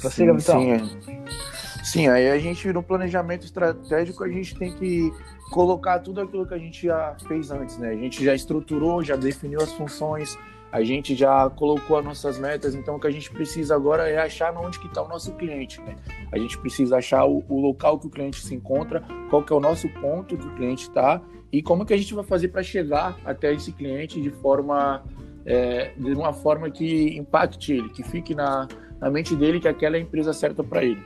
Prossiga, 0.00 0.38
sim, 0.38 0.52
Sim, 0.52 0.70
é. 0.72 1.84
sim, 1.84 2.08
aí 2.08 2.30
a 2.30 2.38
gente, 2.38 2.70
no 2.72 2.82
planejamento 2.82 3.44
estratégico, 3.44 4.24
a 4.24 4.28
gente 4.28 4.54
tem 4.54 4.72
que 4.72 5.10
colocar 5.50 5.98
tudo 6.00 6.20
aquilo 6.20 6.46
que 6.46 6.54
a 6.54 6.58
gente 6.58 6.86
já 6.86 7.16
fez 7.26 7.50
antes, 7.50 7.78
né? 7.78 7.90
A 7.90 7.96
gente 7.96 8.24
já 8.24 8.34
estruturou, 8.34 9.02
já 9.02 9.16
definiu 9.16 9.60
as 9.60 9.72
funções, 9.72 10.36
a 10.72 10.82
gente 10.82 11.14
já 11.14 11.48
colocou 11.50 11.98
as 11.98 12.04
nossas 12.04 12.38
metas, 12.38 12.74
então 12.74 12.96
o 12.96 13.00
que 13.00 13.06
a 13.06 13.10
gente 13.10 13.30
precisa 13.30 13.74
agora 13.74 14.08
é 14.08 14.18
achar 14.18 14.54
onde 14.56 14.78
que 14.78 14.86
está 14.86 15.02
o 15.02 15.08
nosso 15.08 15.32
cliente, 15.34 15.80
né? 15.80 15.96
A 16.32 16.38
gente 16.38 16.58
precisa 16.58 16.96
achar 16.96 17.24
o, 17.24 17.44
o, 17.48 17.60
local 17.60 17.98
que 17.98 18.06
o 18.06 18.10
cliente 18.10 18.40
se 18.40 18.54
encontra, 18.54 19.02
qual 19.30 19.42
que 19.42 19.52
é 19.52 19.56
o 19.56 19.60
nosso 19.60 19.88
ponto 19.88 20.36
que 20.36 20.46
o 20.46 20.54
cliente 20.54 20.82
está 20.82 21.22
e 21.52 21.62
como 21.62 21.86
que 21.86 21.94
a 21.94 21.96
gente 21.96 22.12
vai 22.12 22.24
fazer 22.24 22.48
para 22.48 22.62
chegar 22.62 23.16
até 23.24 23.52
esse 23.54 23.72
cliente 23.72 24.20
de 24.20 24.30
forma 24.30 25.04
é, 25.44 25.92
de 25.96 26.12
uma 26.12 26.32
forma 26.32 26.68
que 26.70 27.16
impacte 27.16 27.72
ele, 27.72 27.88
que 27.90 28.02
fique 28.02 28.34
na, 28.34 28.66
na 29.00 29.10
mente 29.10 29.34
dele 29.36 29.60
que 29.60 29.68
aquela 29.68 29.96
é 29.96 30.00
a 30.00 30.02
empresa 30.02 30.32
certa 30.32 30.64
para 30.64 30.84
ele. 30.84 31.00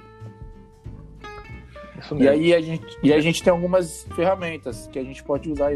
E 2.19 2.27
aí 2.27 2.55
a 2.55 2.61
gente, 2.61 2.99
e 3.03 3.13
a 3.13 3.21
gente 3.21 3.43
tem 3.43 3.53
algumas 3.53 4.07
ferramentas 4.17 4.89
que 4.91 4.99
a 4.99 5.05
gente 5.05 5.23
pode 5.23 5.51
usar 5.51 5.73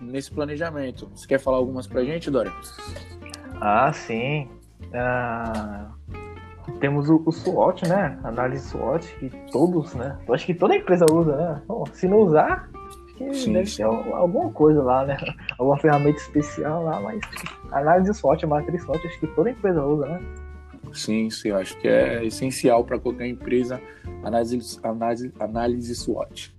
nesse 0.00 0.30
planejamento. 0.30 1.10
Você 1.14 1.26
quer 1.26 1.38
falar 1.38 1.58
algumas 1.58 1.86
para 1.86 2.00
a 2.00 2.04
gente, 2.04 2.30
Dória? 2.30 2.52
Ah, 3.60 3.92
sim. 3.92 4.48
Ah, 4.94 5.90
temos 6.80 7.08
o, 7.08 7.22
o, 7.24 7.32
SWOT, 7.32 7.88
né? 7.88 8.18
Análise 8.22 8.68
SWOT, 8.68 9.06
que 9.18 9.30
todos, 9.50 9.94
né? 9.94 10.16
Eu 10.26 10.34
acho 10.34 10.46
que 10.46 10.54
toda 10.54 10.76
empresa 10.76 11.06
usa, 11.10 11.36
né? 11.36 11.62
Bom, 11.66 11.84
se 11.92 12.06
não 12.06 12.18
usar, 12.18 12.68
acho 12.86 13.14
que 13.16 13.34
sim, 13.34 13.52
deve 13.52 13.66
sim. 13.66 13.78
ter 13.78 13.82
alguma 13.82 14.50
coisa 14.52 14.82
lá, 14.82 15.04
né? 15.04 15.16
Alguma 15.58 15.78
ferramenta 15.78 16.18
especial 16.18 16.84
lá, 16.84 17.00
mas 17.00 17.20
análise 17.72 18.14
SWOT, 18.14 18.46
matriz 18.46 18.82
SWOT, 18.82 19.06
acho 19.06 19.20
que 19.20 19.26
toda 19.28 19.50
empresa 19.50 19.84
usa, 19.84 20.06
né? 20.06 20.20
Sim, 20.92 21.28
sim, 21.30 21.50
acho 21.50 21.76
que 21.78 21.88
é 21.88 22.24
essencial 22.24 22.84
para 22.84 22.98
qualquer 22.98 23.26
empresa 23.26 23.80
análise, 24.22 24.78
análise, 24.82 25.32
análise 25.38 25.94
SWOT. 25.94 26.54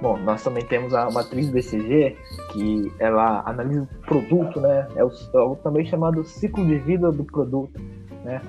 Bom, 0.00 0.18
nós 0.18 0.42
também 0.44 0.64
temos 0.64 0.92
a 0.92 1.10
matriz 1.10 1.48
BCG, 1.48 2.16
que 2.52 2.92
ela 2.98 3.42
analisa 3.46 3.82
o 3.82 4.06
produto, 4.06 4.60
né? 4.60 4.86
É 4.94 5.02
o, 5.02 5.10
é 5.10 5.38
o 5.38 5.56
também 5.56 5.86
chamado 5.86 6.22
ciclo 6.24 6.64
de 6.66 6.78
vida 6.78 7.10
do 7.10 7.24
produto, 7.24 7.80
né? 8.24 8.42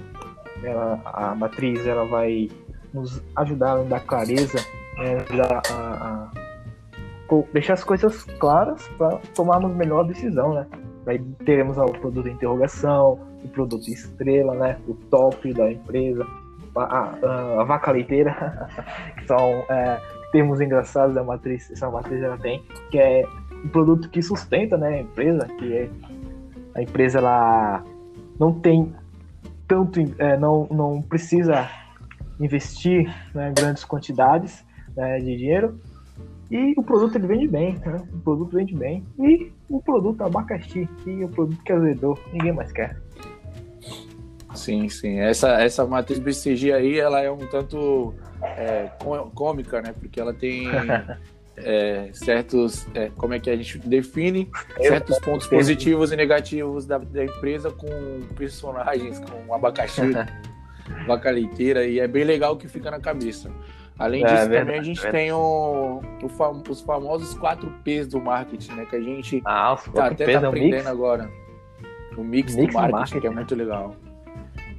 Ela, 0.62 1.00
a 1.06 1.36
matriz 1.36 1.86
ela 1.86 2.06
vai 2.06 2.50
nos 2.94 3.22
ajudar 3.36 3.80
a 3.80 3.84
dar 3.84 4.00
clareza, 4.02 4.58
né? 4.98 5.18
a, 5.72 5.74
a, 5.74 6.32
deixar 7.54 7.74
as 7.74 7.84
coisas 7.84 8.24
claras 8.40 8.88
para 8.98 9.18
tomarmos 9.34 9.74
melhor 9.76 10.04
decisão, 10.06 10.54
né? 10.54 10.68
Aí 11.06 11.20
teremos 11.46 11.78
o 11.78 11.86
produto 11.86 12.28
interrogação, 12.28 13.20
o 13.42 13.48
produto 13.48 13.88
estrela, 13.88 14.54
né? 14.54 14.78
O 14.86 14.94
top 14.94 15.54
da 15.54 15.72
empresa, 15.72 16.28
a, 16.76 17.16
a, 17.24 17.62
a 17.62 17.64
vaca 17.64 17.92
leiteira, 17.92 18.68
que 19.18 19.26
são 19.26 19.64
é, 19.70 20.02
termos 20.32 20.62
engraçados 20.62 21.16
da 21.16 21.24
matriz, 21.24 21.72
essa 21.72 21.90
matriz 21.90 22.22
ela 22.22 22.38
tem, 22.38 22.64
que 22.92 22.98
é 22.98 23.26
um 23.64 23.70
produto 23.70 24.10
que 24.10 24.22
sustenta 24.22 24.78
né, 24.78 24.88
a 24.88 25.02
empresa, 25.02 25.46
que 25.58 25.74
é, 25.74 25.90
a 26.76 26.82
empresa 26.82 27.20
ela 27.20 27.84
não 28.40 28.54
tem 28.54 28.94
tanto, 29.68 30.00
é, 30.18 30.38
não, 30.38 30.68
não 30.70 31.02
precisa 31.02 31.70
investir 32.40 33.14
né, 33.34 33.52
grandes 33.56 33.84
quantidades 33.84 34.64
né, 34.96 35.20
de 35.20 35.38
dinheiro 35.38 35.80
e 36.50 36.74
o 36.78 36.84
produto 36.84 37.16
ele 37.16 37.28
vende 37.28 37.48
bem, 37.48 37.78
né? 37.86 38.02
o 38.14 38.20
produto 38.20 38.56
vende 38.56 38.74
bem 38.74 39.04
e 39.20 39.52
o 39.70 39.82
produto 39.82 40.22
abacaxi, 40.22 40.88
que 41.04 41.22
é 41.22 41.26
o 41.26 41.30
produto 41.30 41.62
que 41.62 41.74
azedou, 41.74 42.18
ninguém 42.32 42.54
mais 42.54 42.72
quer. 42.72 42.98
Sim, 44.56 44.88
sim. 44.88 45.20
Essa, 45.20 45.62
essa 45.62 45.86
matriz 45.86 46.20
BCG 46.20 46.72
aí, 46.72 47.00
ela 47.00 47.22
é 47.22 47.30
um 47.30 47.38
tanto 47.38 48.14
é, 48.58 48.90
cômica, 49.36 49.82
né? 49.82 49.94
Porque 49.98 50.20
ela 50.20 50.34
tem 50.34 50.68
é, 51.58 52.10
certos. 52.12 52.88
É, 52.94 53.10
como 53.16 53.34
é 53.34 53.40
que 53.40 53.50
a 53.50 53.56
gente 53.56 53.78
define 53.78 54.50
certos 54.82 55.20
pontos 55.20 55.48
positivos 55.48 56.12
e 56.12 56.16
negativos 56.16 56.86
da, 56.86 56.98
da 56.98 57.24
empresa 57.24 57.70
com 57.70 57.88
personagens, 58.36 59.20
com 59.20 59.54
abacaxi, 59.54 60.02
vaca 61.06 61.30
leiteira, 61.30 61.86
e 61.86 62.00
é 62.00 62.08
bem 62.08 62.24
legal 62.24 62.58
que 62.58 62.68
fica 62.68 62.90
na 62.90 63.00
cabeça. 63.00 63.52
Além 64.00 64.24
é, 64.24 64.28
disso, 64.28 64.50
também 64.52 64.80
a 64.80 64.84
gente 64.84 65.12
tem 65.12 65.32
o, 65.32 66.02
o 66.22 66.30
fam, 66.30 66.62
os 66.70 66.82
famosos 66.82 67.34
4 67.36 67.68
P's 67.84 68.08
do 68.08 68.22
marketing, 68.22 68.74
né? 68.74 68.86
Que 68.86 68.96
a 68.96 69.02
gente 69.02 69.42
ah, 69.46 69.76
tá, 69.94 70.08
até 70.08 70.40
tá 70.40 70.48
aprendendo 70.48 70.88
agora. 70.88 71.30
O 72.16 72.24
mix, 72.24 72.56
mix 72.56 72.68
do 72.68 72.74
marketing, 72.74 72.92
marketing, 72.92 73.20
que 73.20 73.28
é 73.28 73.30
muito 73.30 73.56
legal. 73.56 73.96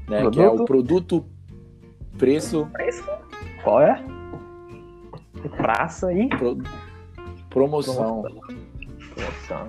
Né? 0.09 0.31
Que 0.31 0.41
é 0.41 0.49
o 0.49 0.65
produto, 0.65 1.25
preço, 2.17 2.67
preço 2.73 3.05
qual 3.69 3.83
é? 3.83 4.03
Praça 5.59 6.11
e. 6.11 6.27
Pro... 6.31 6.57
Promoção. 7.51 8.23
Promoção. 9.15 9.69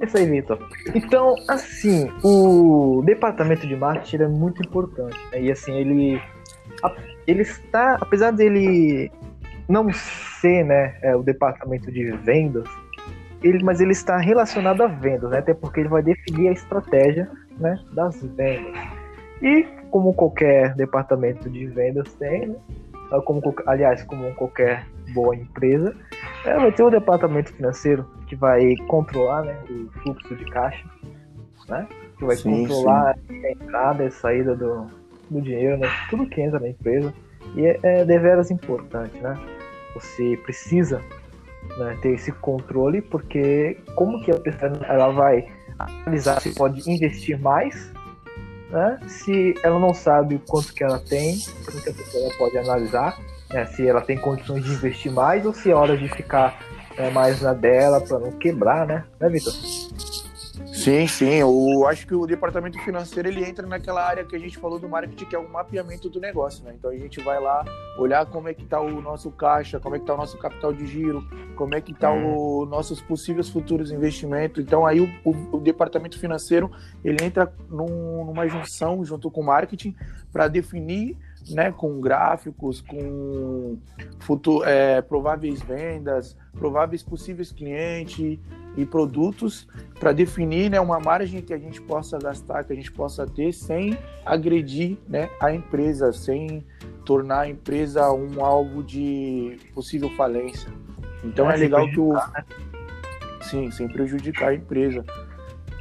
Isso 0.00 0.16
aí, 0.16 0.24
Vitor. 0.24 0.58
Então, 0.94 1.34
assim, 1.46 2.10
o 2.24 3.02
departamento 3.04 3.66
de 3.66 3.76
marketing 3.76 4.22
é 4.22 4.28
muito 4.28 4.62
importante. 4.62 5.18
Né? 5.30 5.42
E 5.42 5.52
assim, 5.52 5.74
ele. 5.74 6.22
Ele 7.26 7.42
está. 7.42 7.98
Apesar 8.00 8.30
dele 8.30 9.12
não 9.68 9.92
ser 10.40 10.64
né, 10.64 10.98
é, 11.02 11.14
o 11.14 11.22
departamento 11.22 11.92
de 11.92 12.10
vendas, 12.12 12.66
ele, 13.42 13.62
mas 13.62 13.82
ele 13.82 13.92
está 13.92 14.16
relacionado 14.16 14.82
a 14.82 14.86
vendas, 14.86 15.30
né? 15.30 15.38
Até 15.38 15.52
porque 15.52 15.80
ele 15.80 15.90
vai 15.90 16.02
definir 16.02 16.48
a 16.48 16.52
estratégia 16.52 17.30
né, 17.58 17.78
das 17.92 18.22
vendas. 18.22 18.99
E 19.42 19.64
como 19.90 20.14
qualquer 20.14 20.74
departamento 20.74 21.48
de 21.48 21.66
vendas 21.66 22.12
tem, 22.14 22.48
né? 22.48 22.56
Como, 23.24 23.42
aliás, 23.66 24.04
como 24.04 24.32
qualquer 24.34 24.86
boa 25.12 25.34
empresa, 25.34 25.96
é, 26.44 26.56
vai 26.56 26.70
ter 26.70 26.82
o 26.82 26.90
departamento 26.90 27.52
financeiro 27.52 28.06
que 28.26 28.36
vai 28.36 28.76
controlar 28.86 29.42
né, 29.42 29.58
o 29.68 29.90
fluxo 30.00 30.36
de 30.36 30.44
caixa, 30.46 30.84
né? 31.68 31.86
que 32.16 32.24
vai 32.24 32.36
sim, 32.36 32.66
controlar 32.66 33.18
sim. 33.26 33.46
a 33.46 33.50
entrada 33.50 34.04
e 34.04 34.10
saída 34.10 34.54
do, 34.54 34.86
do 35.28 35.40
dinheiro, 35.40 35.78
né? 35.78 35.88
tudo 36.08 36.26
que 36.28 36.40
entra 36.40 36.60
na 36.60 36.68
empresa. 36.68 37.12
E 37.56 37.66
é, 37.66 37.80
é 37.82 38.04
deveras 38.04 38.50
importante, 38.50 39.18
né? 39.18 39.34
Você 39.94 40.38
precisa 40.44 41.02
né, 41.78 41.98
ter 42.00 42.10
esse 42.10 42.30
controle, 42.30 43.02
porque 43.02 43.76
como 43.96 44.22
que 44.22 44.30
a 44.30 44.38
pessoa 44.38 44.70
ela 44.86 45.10
vai 45.10 45.48
analisar 45.78 46.40
se 46.40 46.54
pode 46.54 46.88
investir 46.88 47.40
mais 47.40 47.92
né? 48.70 48.98
Se 49.08 49.54
ela 49.62 49.78
não 49.78 49.92
sabe 49.92 50.40
quanto 50.46 50.72
que 50.72 50.82
ela 50.82 50.98
tem, 50.98 51.38
como 51.64 51.82
que 51.82 51.90
a 51.90 51.94
pessoa 51.94 52.32
pode 52.38 52.56
analisar 52.58 53.18
né? 53.52 53.66
se 53.66 53.86
ela 53.86 54.00
tem 54.00 54.16
condições 54.16 54.64
de 54.64 54.72
investir 54.72 55.12
mais 55.12 55.44
ou 55.44 55.52
se 55.52 55.70
é 55.70 55.74
hora 55.74 55.96
de 55.96 56.08
ficar 56.08 56.58
né, 56.96 57.10
mais 57.10 57.40
na 57.40 57.52
dela 57.52 58.00
para 58.00 58.18
não 58.18 58.32
quebrar, 58.32 58.86
né? 58.86 59.04
Né, 59.18 59.28
Vitor? 59.28 59.52
Sim, 60.80 61.06
sim. 61.06 61.34
Eu 61.34 61.86
acho 61.86 62.06
que 62.06 62.14
o 62.14 62.26
departamento 62.26 62.78
financeiro 62.82 63.28
ele 63.28 63.44
entra 63.44 63.66
naquela 63.66 64.02
área 64.02 64.24
que 64.24 64.34
a 64.34 64.38
gente 64.38 64.56
falou 64.56 64.78
do 64.78 64.88
marketing, 64.88 65.26
que 65.26 65.36
é 65.36 65.38
o 65.38 65.46
mapeamento 65.46 66.08
do 66.08 66.18
negócio, 66.18 66.64
né? 66.64 66.72
Então 66.74 66.90
a 66.90 66.96
gente 66.96 67.22
vai 67.22 67.38
lá 67.38 67.62
olhar 67.98 68.24
como 68.24 68.48
é 68.48 68.54
que 68.54 68.62
está 68.62 68.80
o 68.80 68.98
nosso 69.02 69.30
caixa, 69.30 69.78
como 69.78 69.94
é 69.94 69.98
que 69.98 70.04
está 70.04 70.14
o 70.14 70.16
nosso 70.16 70.38
capital 70.38 70.72
de 70.72 70.86
giro, 70.86 71.22
como 71.54 71.74
é 71.74 71.82
que 71.82 71.92
está 71.92 72.10
uhum. 72.10 72.62
os 72.62 72.68
nossos 72.70 72.98
possíveis 73.02 73.50
futuros 73.50 73.92
investimentos. 73.92 74.64
Então 74.64 74.86
aí 74.86 75.02
o, 75.02 75.08
o, 75.22 75.56
o 75.56 75.60
departamento 75.60 76.18
financeiro 76.18 76.70
ele 77.04 77.22
entra 77.22 77.52
num, 77.68 78.24
numa 78.24 78.48
junção 78.48 79.04
junto 79.04 79.30
com 79.30 79.42
o 79.42 79.44
marketing 79.44 79.94
para 80.32 80.48
definir 80.48 81.14
né, 81.48 81.72
com 81.72 82.00
gráficos, 82.00 82.80
com 82.80 83.78
futuro, 84.20 84.64
é, 84.64 85.00
prováveis 85.00 85.60
vendas, 85.62 86.36
prováveis 86.52 87.02
possíveis 87.02 87.52
clientes 87.52 88.38
e 88.76 88.86
produtos 88.86 89.66
para 89.98 90.12
definir 90.12 90.70
né, 90.70 90.80
uma 90.80 91.00
margem 91.00 91.42
que 91.42 91.52
a 91.52 91.58
gente 91.58 91.80
possa 91.80 92.18
gastar, 92.18 92.64
que 92.64 92.72
a 92.72 92.76
gente 92.76 92.92
possa 92.92 93.26
ter 93.26 93.52
sem 93.52 93.96
agredir 94.24 94.98
né, 95.08 95.28
a 95.40 95.52
empresa, 95.52 96.12
sem 96.12 96.64
tornar 97.04 97.40
a 97.40 97.48
empresa 97.48 98.12
um 98.12 98.44
alvo 98.44 98.82
de 98.82 99.58
possível 99.74 100.10
falência. 100.10 100.70
Então 101.24 101.50
é, 101.50 101.54
é 101.54 101.56
legal 101.56 101.88
que 101.88 102.00
o. 102.00 102.12
Né? 102.12 102.44
Sim, 103.42 103.70
sem 103.70 103.88
prejudicar 103.88 104.50
a 104.50 104.54
empresa. 104.54 105.04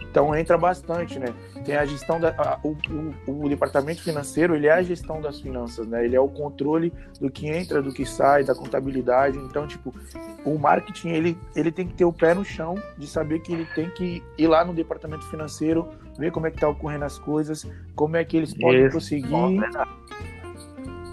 Então 0.09 0.35
entra 0.35 0.57
bastante, 0.57 1.19
né? 1.19 1.33
Tem 1.63 1.75
a 1.75 1.85
gestão 1.85 2.19
da 2.19 2.29
a, 2.29 2.59
o, 2.63 2.75
o, 3.27 3.45
o, 3.45 3.49
departamento 3.49 4.01
financeiro, 4.01 4.55
ele 4.55 4.67
é 4.67 4.71
a 4.71 4.81
gestão 4.81 5.21
das 5.21 5.39
finanças, 5.39 5.87
né? 5.87 6.03
Ele 6.03 6.15
é 6.15 6.19
o 6.19 6.27
controle 6.27 6.91
do 7.19 7.29
que 7.29 7.47
entra, 7.47 7.81
do 7.81 7.93
que 7.93 8.05
sai, 8.05 8.43
da 8.43 8.55
contabilidade. 8.55 9.37
Então, 9.37 9.67
tipo, 9.67 9.93
o 10.43 10.57
marketing 10.57 11.09
ele, 11.09 11.37
ele 11.55 11.71
tem 11.71 11.87
que 11.87 11.93
ter 11.93 12.05
o 12.05 12.13
pé 12.13 12.33
no 12.33 12.43
chão 12.43 12.75
de 12.97 13.05
saber 13.05 13.39
que 13.39 13.53
ele 13.53 13.65
tem 13.75 13.89
que 13.91 14.23
ir 14.37 14.47
lá 14.47 14.65
no 14.65 14.73
departamento 14.73 15.25
financeiro, 15.29 15.87
ver 16.17 16.31
como 16.31 16.47
é 16.47 16.51
que 16.51 16.59
tá 16.59 16.67
ocorrendo 16.67 17.05
as 17.05 17.19
coisas, 17.19 17.67
como 17.95 18.17
é 18.17 18.25
que 18.25 18.35
eles 18.35 18.53
podem 18.53 18.81
Isso. 18.81 18.91
prosseguir. 18.91 19.61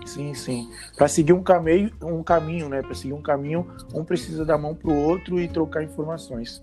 Sim, 0.06 0.32
sim. 0.32 0.70
Para 0.96 1.08
seguir 1.08 1.34
um 1.34 1.42
caminho, 1.42 1.90
um 2.02 2.22
caminho, 2.22 2.68
né? 2.68 2.80
Para 2.80 2.94
seguir 2.94 3.12
um 3.12 3.20
caminho, 3.20 3.66
um 3.92 4.04
precisa 4.04 4.44
dar 4.44 4.56
mão 4.56 4.74
pro 4.74 4.94
outro 4.94 5.38
e 5.38 5.48
trocar 5.48 5.82
informações. 5.82 6.62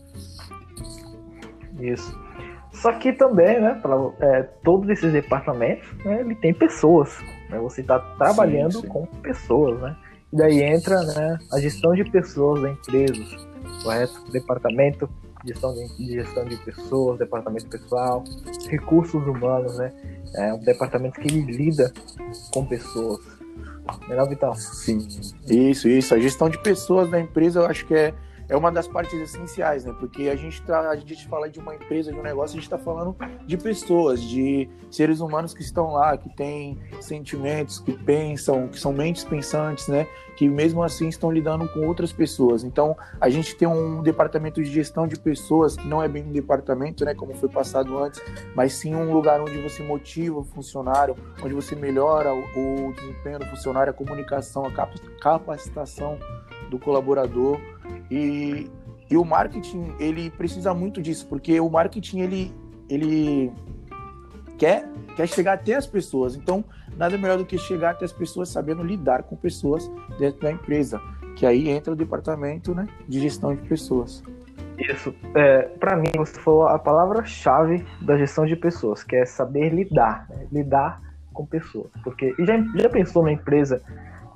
Isso. 1.92 2.18
Só 2.72 2.92
que 2.94 3.14
também, 3.14 3.62
né, 3.62 3.80
para 3.82 3.96
é, 4.20 4.44
todos 4.64 4.90
esses 4.90 5.12
departamentos, 5.12 5.88
né, 6.04 6.22
ele 6.22 6.36
tem 6.36 6.54
pessoas. 6.54 7.16
Né, 7.50 7.60
você 7.60 7.82
está 7.82 8.00
trabalhando 8.00 8.74
sim, 8.74 8.82
sim. 8.82 8.88
com 8.88 9.06
pessoas, 9.06 9.80
né? 9.80 9.96
E 10.32 10.38
daí 10.38 10.64
entra 10.64 11.04
né, 11.04 11.38
a 11.52 11.60
gestão 11.60 11.94
de 11.94 12.04
pessoas 12.10 12.64
da 12.64 12.72
empresa, 12.72 13.24
correto? 13.84 14.32
Departamento 14.32 15.08
gestão 15.46 15.74
de, 15.74 16.14
gestão 16.14 16.46
de 16.46 16.58
pessoas, 16.58 17.20
departamento 17.20 17.68
pessoal, 17.68 18.24
recursos 18.70 19.26
humanos, 19.28 19.78
né? 19.78 19.92
É 20.36 20.54
um 20.54 20.60
departamento 20.60 21.20
que 21.20 21.28
lida 21.28 21.94
com 22.52 22.66
pessoas. 22.66 23.20
Melhor, 24.08 24.30
Vital? 24.30 24.56
Sim, 24.56 25.06
isso, 25.48 25.88
isso. 25.88 26.16
A 26.16 26.20
gestão 26.20 26.50
de 26.50 26.58
pessoas 26.58 27.12
da 27.12 27.20
empresa 27.20 27.60
eu 27.60 27.66
acho 27.66 27.86
que 27.86 27.94
é 27.94 28.14
é 28.50 28.56
uma 28.56 28.72
das 28.72 28.88
partes 28.88 29.14
essenciais, 29.20 29.86
né? 29.86 29.94
Porque 30.00 30.30
a 30.30 30.36
gente 30.36 30.62
tá, 30.64 30.90
a 30.90 30.96
gente 30.96 31.28
fala 31.28 31.50
de 31.50 31.60
uma 31.60 31.76
empresa, 31.76 32.12
de 32.12 32.20
um 32.20 32.24
negócio, 32.24 32.58
a 32.58 32.60
gente 32.60 32.64
está 32.64 32.78
falando 32.78 33.16
de 33.46 33.58
pessoas, 33.58 34.22
de 34.22 34.70
seres 34.92 35.20
humanos 35.20 35.54
que 35.54 35.62
estão 35.62 35.94
lá, 35.94 36.18
que 36.18 36.30
têm 36.36 36.78
sentimentos, 37.00 37.80
que 37.80 37.94
pensam, 37.94 38.68
que 38.68 38.80
são 38.80 38.94
mentes 38.94 39.24
pensantes, 39.24 39.88
né? 39.88 40.08
Que 40.36 40.50
mesmo 40.50 40.84
assim 40.84 41.08
estão 41.08 41.32
lidando 41.32 41.68
com 41.70 41.88
outras 41.88 42.12
pessoas. 42.12 42.64
Então, 42.64 42.98
a 43.20 43.30
gente 43.30 43.56
tem 43.56 43.68
um 43.68 44.02
departamento 44.02 44.62
de 44.62 44.70
gestão 44.70 45.08
de 45.08 45.18
pessoas, 45.20 45.76
que 45.76 45.88
não 45.88 46.02
é 46.02 46.08
bem 46.08 46.24
um 46.24 46.32
departamento, 46.32 47.06
né? 47.06 47.14
Como 47.14 47.34
foi 47.36 47.50
passado 47.50 47.98
antes, 47.98 48.22
mas 48.56 48.74
sim 48.74 48.96
um 48.96 49.14
lugar 49.14 49.40
onde 49.42 49.62
você 49.62 49.84
motiva 49.84 50.40
o 50.40 50.44
funcionário, 50.44 51.16
onde 51.42 51.54
você 51.54 51.76
melhora 51.76 52.34
o, 52.34 52.90
o 52.90 52.94
desempenho 52.94 53.40
do 53.40 53.46
funcionário, 53.46 53.92
a 53.92 53.94
comunicação, 53.94 54.66
a 54.66 54.72
capacitação 55.20 56.20
do 56.74 56.80
colaborador. 56.80 57.60
E, 58.10 58.68
e 59.10 59.16
o 59.16 59.24
marketing 59.24 59.94
ele 60.00 60.30
precisa 60.32 60.74
muito 60.74 61.02
disso 61.02 61.28
porque 61.28 61.60
o 61.60 61.70
marketing 61.70 62.20
ele 62.20 62.54
ele 62.90 63.52
quer 64.58 64.90
quer 65.16 65.28
chegar 65.28 65.54
até 65.54 65.76
as 65.76 65.86
pessoas. 65.86 66.36
Então 66.36 66.66
nada 66.98 67.18
melhor 67.18 67.38
do 67.38 67.46
que 67.46 67.58
chegar 67.58 67.92
até 67.92 68.06
as 68.06 68.12
pessoas 68.12 68.50
sabendo 68.50 68.84
lidar 68.84 69.24
com 69.24 69.36
pessoas 69.36 69.90
dentro 70.18 70.42
da 70.42 70.52
empresa 70.52 71.00
que 71.36 71.46
aí 71.46 71.70
entra 71.70 71.94
o 71.94 71.96
departamento 71.96 72.76
né, 72.76 72.88
de 73.08 73.20
gestão 73.20 73.56
de 73.56 73.62
pessoas. 73.68 74.24
Isso. 74.78 75.14
É, 75.36 75.64
para 75.80 75.96
mim 75.96 76.12
você 76.16 76.40
falou 76.40 76.68
a 76.68 76.80
palavra-chave 76.80 77.86
da 78.02 78.18
gestão 78.18 78.46
de 78.46 78.56
pessoas 78.56 79.04
que 79.04 79.16
é 79.16 79.26
saber 79.26 79.70
lidar 79.70 80.28
né? 80.30 80.48
lidar 80.52 81.02
com 81.32 81.46
pessoas. 81.46 81.92
Porque 82.04 82.34
já 82.40 82.58
já 82.76 82.90
pensou 82.90 83.24
na 83.24 83.32
empresa 83.32 83.82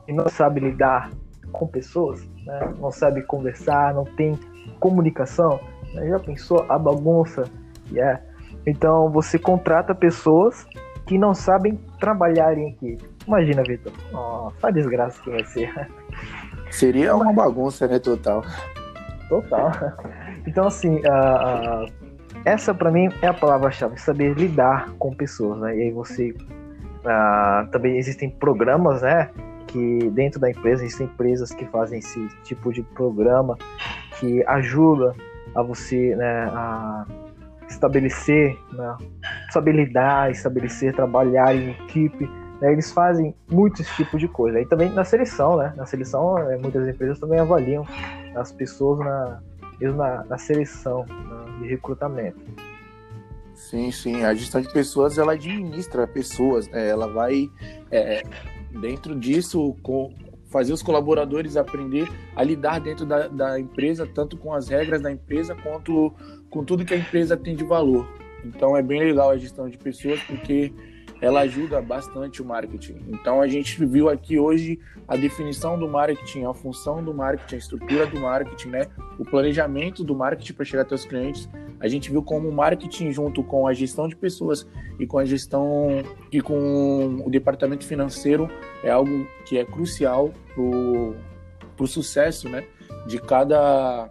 e 0.07 0.13
não 0.13 0.29
sabe 0.29 0.59
lidar 0.59 1.11
com 1.51 1.67
pessoas, 1.67 2.21
né? 2.45 2.73
não 2.79 2.91
sabe 2.91 3.21
conversar, 3.23 3.93
não 3.93 4.03
tem 4.03 4.37
comunicação, 4.79 5.59
né? 5.93 6.07
já 6.07 6.19
pensou 6.19 6.65
a 6.69 6.77
bagunça? 6.77 7.45
Yeah. 7.91 8.21
Então 8.65 9.09
você 9.09 9.39
contrata 9.39 9.95
pessoas 9.95 10.67
que 11.05 11.17
não 11.17 11.33
sabem 11.33 11.79
trabalhar 11.99 12.57
em 12.57 12.69
equipe. 12.69 13.03
Imagina, 13.25 13.63
Vitor. 13.63 13.93
Nossa, 14.11 14.67
a 14.67 14.71
desgraça 14.71 15.21
que 15.21 15.29
vai 15.29 15.43
ser. 15.45 15.71
Seria 16.69 17.15
uma 17.15 17.31
bagunça, 17.31 17.87
né? 17.87 17.97
Total. 17.97 18.43
Total. 19.29 19.71
Então, 20.45 20.67
assim, 20.67 20.95
uh, 20.95 21.85
uh, 21.85 21.91
essa 22.45 22.73
para 22.73 22.91
mim 22.91 23.09
é 23.21 23.27
a 23.27 23.33
palavra-chave, 23.33 23.99
saber 23.99 24.33
lidar 24.33 24.91
com 24.97 25.13
pessoas, 25.13 25.59
né? 25.59 25.77
E 25.77 25.81
aí 25.83 25.91
você. 25.91 26.31
Uh, 26.31 27.67
também 27.71 27.97
existem 27.97 28.29
programas, 28.29 29.01
né? 29.01 29.29
Que 29.67 30.09
dentro 30.11 30.39
da 30.39 30.49
empresa 30.49 30.83
existem 30.83 31.07
empresas 31.07 31.51
que 31.51 31.65
fazem 31.65 31.99
esse 31.99 32.27
tipo 32.43 32.71
de 32.71 32.81
programa 32.81 33.57
que 34.19 34.43
ajuda 34.47 35.13
a 35.55 35.61
você 35.61 36.15
né, 36.15 36.45
a 36.45 37.05
estabelecer, 37.69 38.57
né, 38.71 38.97
saber 39.51 39.73
lidar, 39.73 40.31
estabelecer, 40.31 40.95
trabalhar 40.95 41.55
em 41.55 41.71
equipe. 41.71 42.25
Né, 42.61 42.71
eles 42.71 42.91
fazem 42.91 43.35
muito 43.49 43.81
esse 43.81 43.93
tipo 43.95 44.17
de 44.17 44.27
coisa. 44.27 44.59
E 44.59 44.65
também 44.65 44.89
na 44.91 45.03
seleção, 45.03 45.57
né? 45.57 45.73
Na 45.75 45.85
seleção, 45.85 46.37
é, 46.39 46.57
muitas 46.57 46.87
empresas 46.87 47.19
também 47.19 47.39
avaliam 47.39 47.85
as 48.35 48.51
pessoas 48.51 48.99
na, 48.99 49.41
mesmo 49.79 49.97
na, 49.97 50.23
na 50.25 50.37
seleção 50.37 51.05
né, 51.07 51.59
de 51.61 51.67
recrutamento. 51.67 52.39
Sim, 53.53 53.91
sim. 53.91 54.23
A 54.23 54.33
gestão 54.33 54.61
de 54.61 54.71
pessoas, 54.71 55.17
ela 55.17 55.33
administra 55.33 56.07
pessoas, 56.07 56.67
né? 56.69 56.87
Ela 56.87 57.07
vai 57.07 57.49
é, 57.91 58.23
dentro 58.71 59.15
disso, 59.15 59.75
com, 59.81 60.13
fazer 60.49 60.73
os 60.73 60.81
colaboradores 60.81 61.57
aprender 61.57 62.07
a 62.35 62.43
lidar 62.43 62.79
dentro 62.79 63.05
da, 63.05 63.27
da, 63.27 63.59
empresa, 63.59 64.07
tanto 64.07 64.37
com 64.37 64.53
as 64.53 64.69
regras 64.69 65.01
da 65.01 65.11
empresa 65.11 65.55
quanto 65.55 66.13
com 66.49 66.63
tudo 66.63 66.85
que 66.85 66.93
a 66.93 66.97
empresa 66.97 67.35
tem 67.35 67.55
de 67.55 67.63
valor. 67.63 68.07
Então 68.45 68.75
é 68.77 68.81
bem 68.81 69.03
legal 69.03 69.29
a 69.29 69.37
gestão 69.37 69.69
de 69.69 69.77
pessoas 69.77 70.21
porque 70.23 70.71
ela 71.21 71.41
ajuda 71.41 71.81
bastante 71.81 72.41
o 72.41 72.45
marketing. 72.45 73.03
Então 73.09 73.41
a 73.41 73.47
gente 73.47 73.83
viu 73.85 74.09
aqui 74.09 74.37
hoje 74.37 74.79
a 75.07 75.15
definição 75.15 75.77
do 75.77 75.87
marketing, 75.87 76.45
a 76.45 76.53
função 76.53 77.03
do 77.03 77.13
marketing, 77.13 77.55
a 77.55 77.57
estrutura 77.57 78.05
do 78.05 78.19
marketing, 78.19 78.69
né? 78.69 78.87
O 79.17 79.25
planejamento 79.25 80.03
do 80.03 80.15
marketing 80.15 80.53
para 80.53 80.65
chegar 80.65 80.83
até 80.83 80.95
os 80.95 81.05
clientes. 81.05 81.49
A 81.79 81.87
gente 81.87 82.11
viu 82.11 82.21
como 82.21 82.49
o 82.49 82.51
marketing 82.53 83.11
junto 83.11 83.43
com 83.43 83.67
a 83.67 83.73
gestão 83.73 84.07
de 84.07 84.15
pessoas 84.15 84.67
e 84.99 85.05
com 85.05 85.17
a 85.17 85.25
gestão 85.25 86.03
e 86.31 86.41
com 86.41 87.21
o 87.25 87.29
departamento 87.29 87.85
financeiro 87.85 88.49
é 88.83 88.89
algo 88.89 89.27
que 89.45 89.57
é 89.57 89.65
crucial 89.65 90.33
para 90.53 91.83
o 91.83 91.87
sucesso, 91.87 92.49
né? 92.49 92.63
De 93.07 93.19
cada 93.19 94.09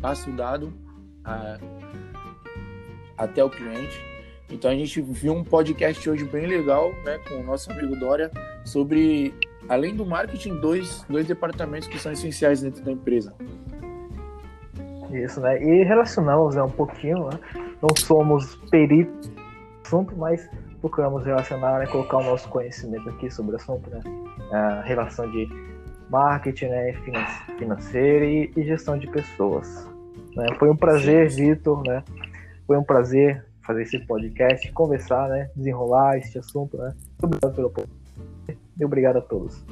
passo 0.00 0.30
dado 0.32 0.72
a, 1.24 1.58
até 3.16 3.42
o 3.44 3.50
cliente. 3.50 4.13
Então 4.50 4.70
a 4.70 4.74
gente 4.74 5.00
viu 5.00 5.32
um 5.32 5.42
podcast 5.42 6.08
hoje 6.08 6.24
bem 6.24 6.46
legal, 6.46 6.92
né, 7.04 7.18
com 7.28 7.36
o 7.36 7.42
nosso 7.42 7.70
amigo 7.72 7.96
Dória, 7.96 8.30
sobre, 8.64 9.34
além 9.68 9.94
do 9.94 10.04
marketing, 10.04 10.60
dois, 10.60 11.04
dois 11.08 11.26
departamentos 11.26 11.88
que 11.88 11.98
são 11.98 12.12
essenciais 12.12 12.60
dentro 12.60 12.84
da 12.84 12.92
empresa. 12.92 13.34
Isso, 15.10 15.40
né? 15.40 15.62
E 15.62 15.84
relacionamos 15.84 16.56
né, 16.56 16.62
um 16.62 16.70
pouquinho, 16.70 17.28
né? 17.28 17.38
Não 17.80 17.88
somos 17.96 18.56
peritos 18.70 19.28
no 19.28 19.42
assunto, 19.84 20.16
mas 20.16 20.48
procuramos 20.80 21.24
relacionar, 21.24 21.78
né, 21.78 21.86
colocar 21.86 22.18
o 22.18 22.24
nosso 22.24 22.48
conhecimento 22.48 23.08
aqui 23.10 23.30
sobre 23.30 23.52
o 23.52 23.56
assunto, 23.56 23.88
né? 23.90 24.00
A 24.50 24.82
relação 24.82 25.30
de 25.30 25.48
marketing, 26.10 26.66
né, 26.66 26.92
financeiro 27.58 28.24
e, 28.24 28.52
e 28.56 28.64
gestão 28.64 28.98
de 28.98 29.06
pessoas. 29.06 29.88
Né? 30.36 30.46
Foi 30.58 30.70
um 30.70 30.76
prazer, 30.76 31.30
Vitor, 31.30 31.82
né? 31.86 32.02
Foi 32.66 32.76
um 32.76 32.84
prazer 32.84 33.44
fazer 33.66 33.82
esse 33.82 33.98
podcast, 34.00 34.70
conversar, 34.72 35.28
né? 35.28 35.50
Desenrolar 35.56 36.18
esse 36.18 36.38
assunto, 36.38 36.76
né? 36.76 36.94
Muito 37.22 37.24
obrigado 37.24 37.54
pelo 37.54 37.88
e 38.78 38.84
obrigado 38.84 39.16
a 39.16 39.20
todos. 39.20 39.64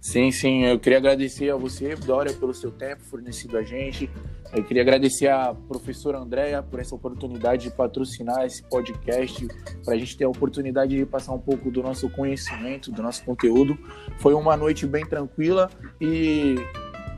Sim, 0.00 0.30
sim, 0.30 0.64
eu 0.64 0.78
queria 0.78 0.98
agradecer 0.98 1.50
a 1.50 1.56
você, 1.56 1.94
Dória, 1.96 2.32
pelo 2.32 2.54
seu 2.54 2.70
tempo 2.70 3.02
fornecido 3.02 3.58
a 3.58 3.62
gente. 3.62 4.08
Eu 4.52 4.64
queria 4.64 4.82
agradecer 4.82 5.28
a 5.28 5.52
professora 5.52 6.18
Andréa 6.18 6.62
por 6.62 6.80
essa 6.80 6.94
oportunidade 6.94 7.64
de 7.64 7.70
patrocinar 7.70 8.46
esse 8.46 8.62
podcast, 8.62 9.46
para 9.84 9.94
a 9.94 9.98
gente 9.98 10.16
ter 10.16 10.24
a 10.24 10.28
oportunidade 10.28 10.96
de 10.96 11.04
passar 11.04 11.32
um 11.32 11.38
pouco 11.38 11.70
do 11.70 11.82
nosso 11.82 12.08
conhecimento, 12.08 12.90
do 12.90 13.02
nosso 13.02 13.24
conteúdo. 13.24 13.76
Foi 14.18 14.34
uma 14.34 14.56
noite 14.56 14.86
bem 14.86 15.04
tranquila 15.04 15.68
e 16.00 16.54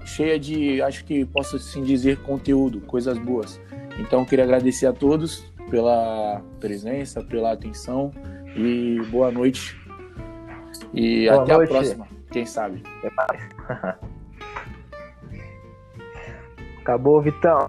cheia 0.04 0.38
de, 0.40 0.82
acho 0.82 1.04
que 1.04 1.24
posso 1.24 1.56
assim 1.56 1.84
dizer, 1.84 2.22
conteúdo, 2.22 2.80
coisas 2.80 3.16
boas. 3.18 3.60
Então, 3.98 4.24
queria 4.24 4.44
agradecer 4.44 4.86
a 4.86 4.92
todos 4.92 5.44
pela 5.68 6.42
presença, 6.58 7.22
pela 7.22 7.52
atenção 7.52 8.12
e 8.56 9.00
boa 9.10 9.30
noite. 9.30 9.78
E 10.94 11.28
boa 11.28 11.42
até 11.42 11.54
noite. 11.54 11.70
a 11.70 11.72
próxima, 11.72 12.08
quem 12.30 12.46
sabe. 12.46 12.82
Até 12.98 13.10
mais. 13.14 13.48
Acabou, 16.80 17.20
Vitão. 17.20 17.68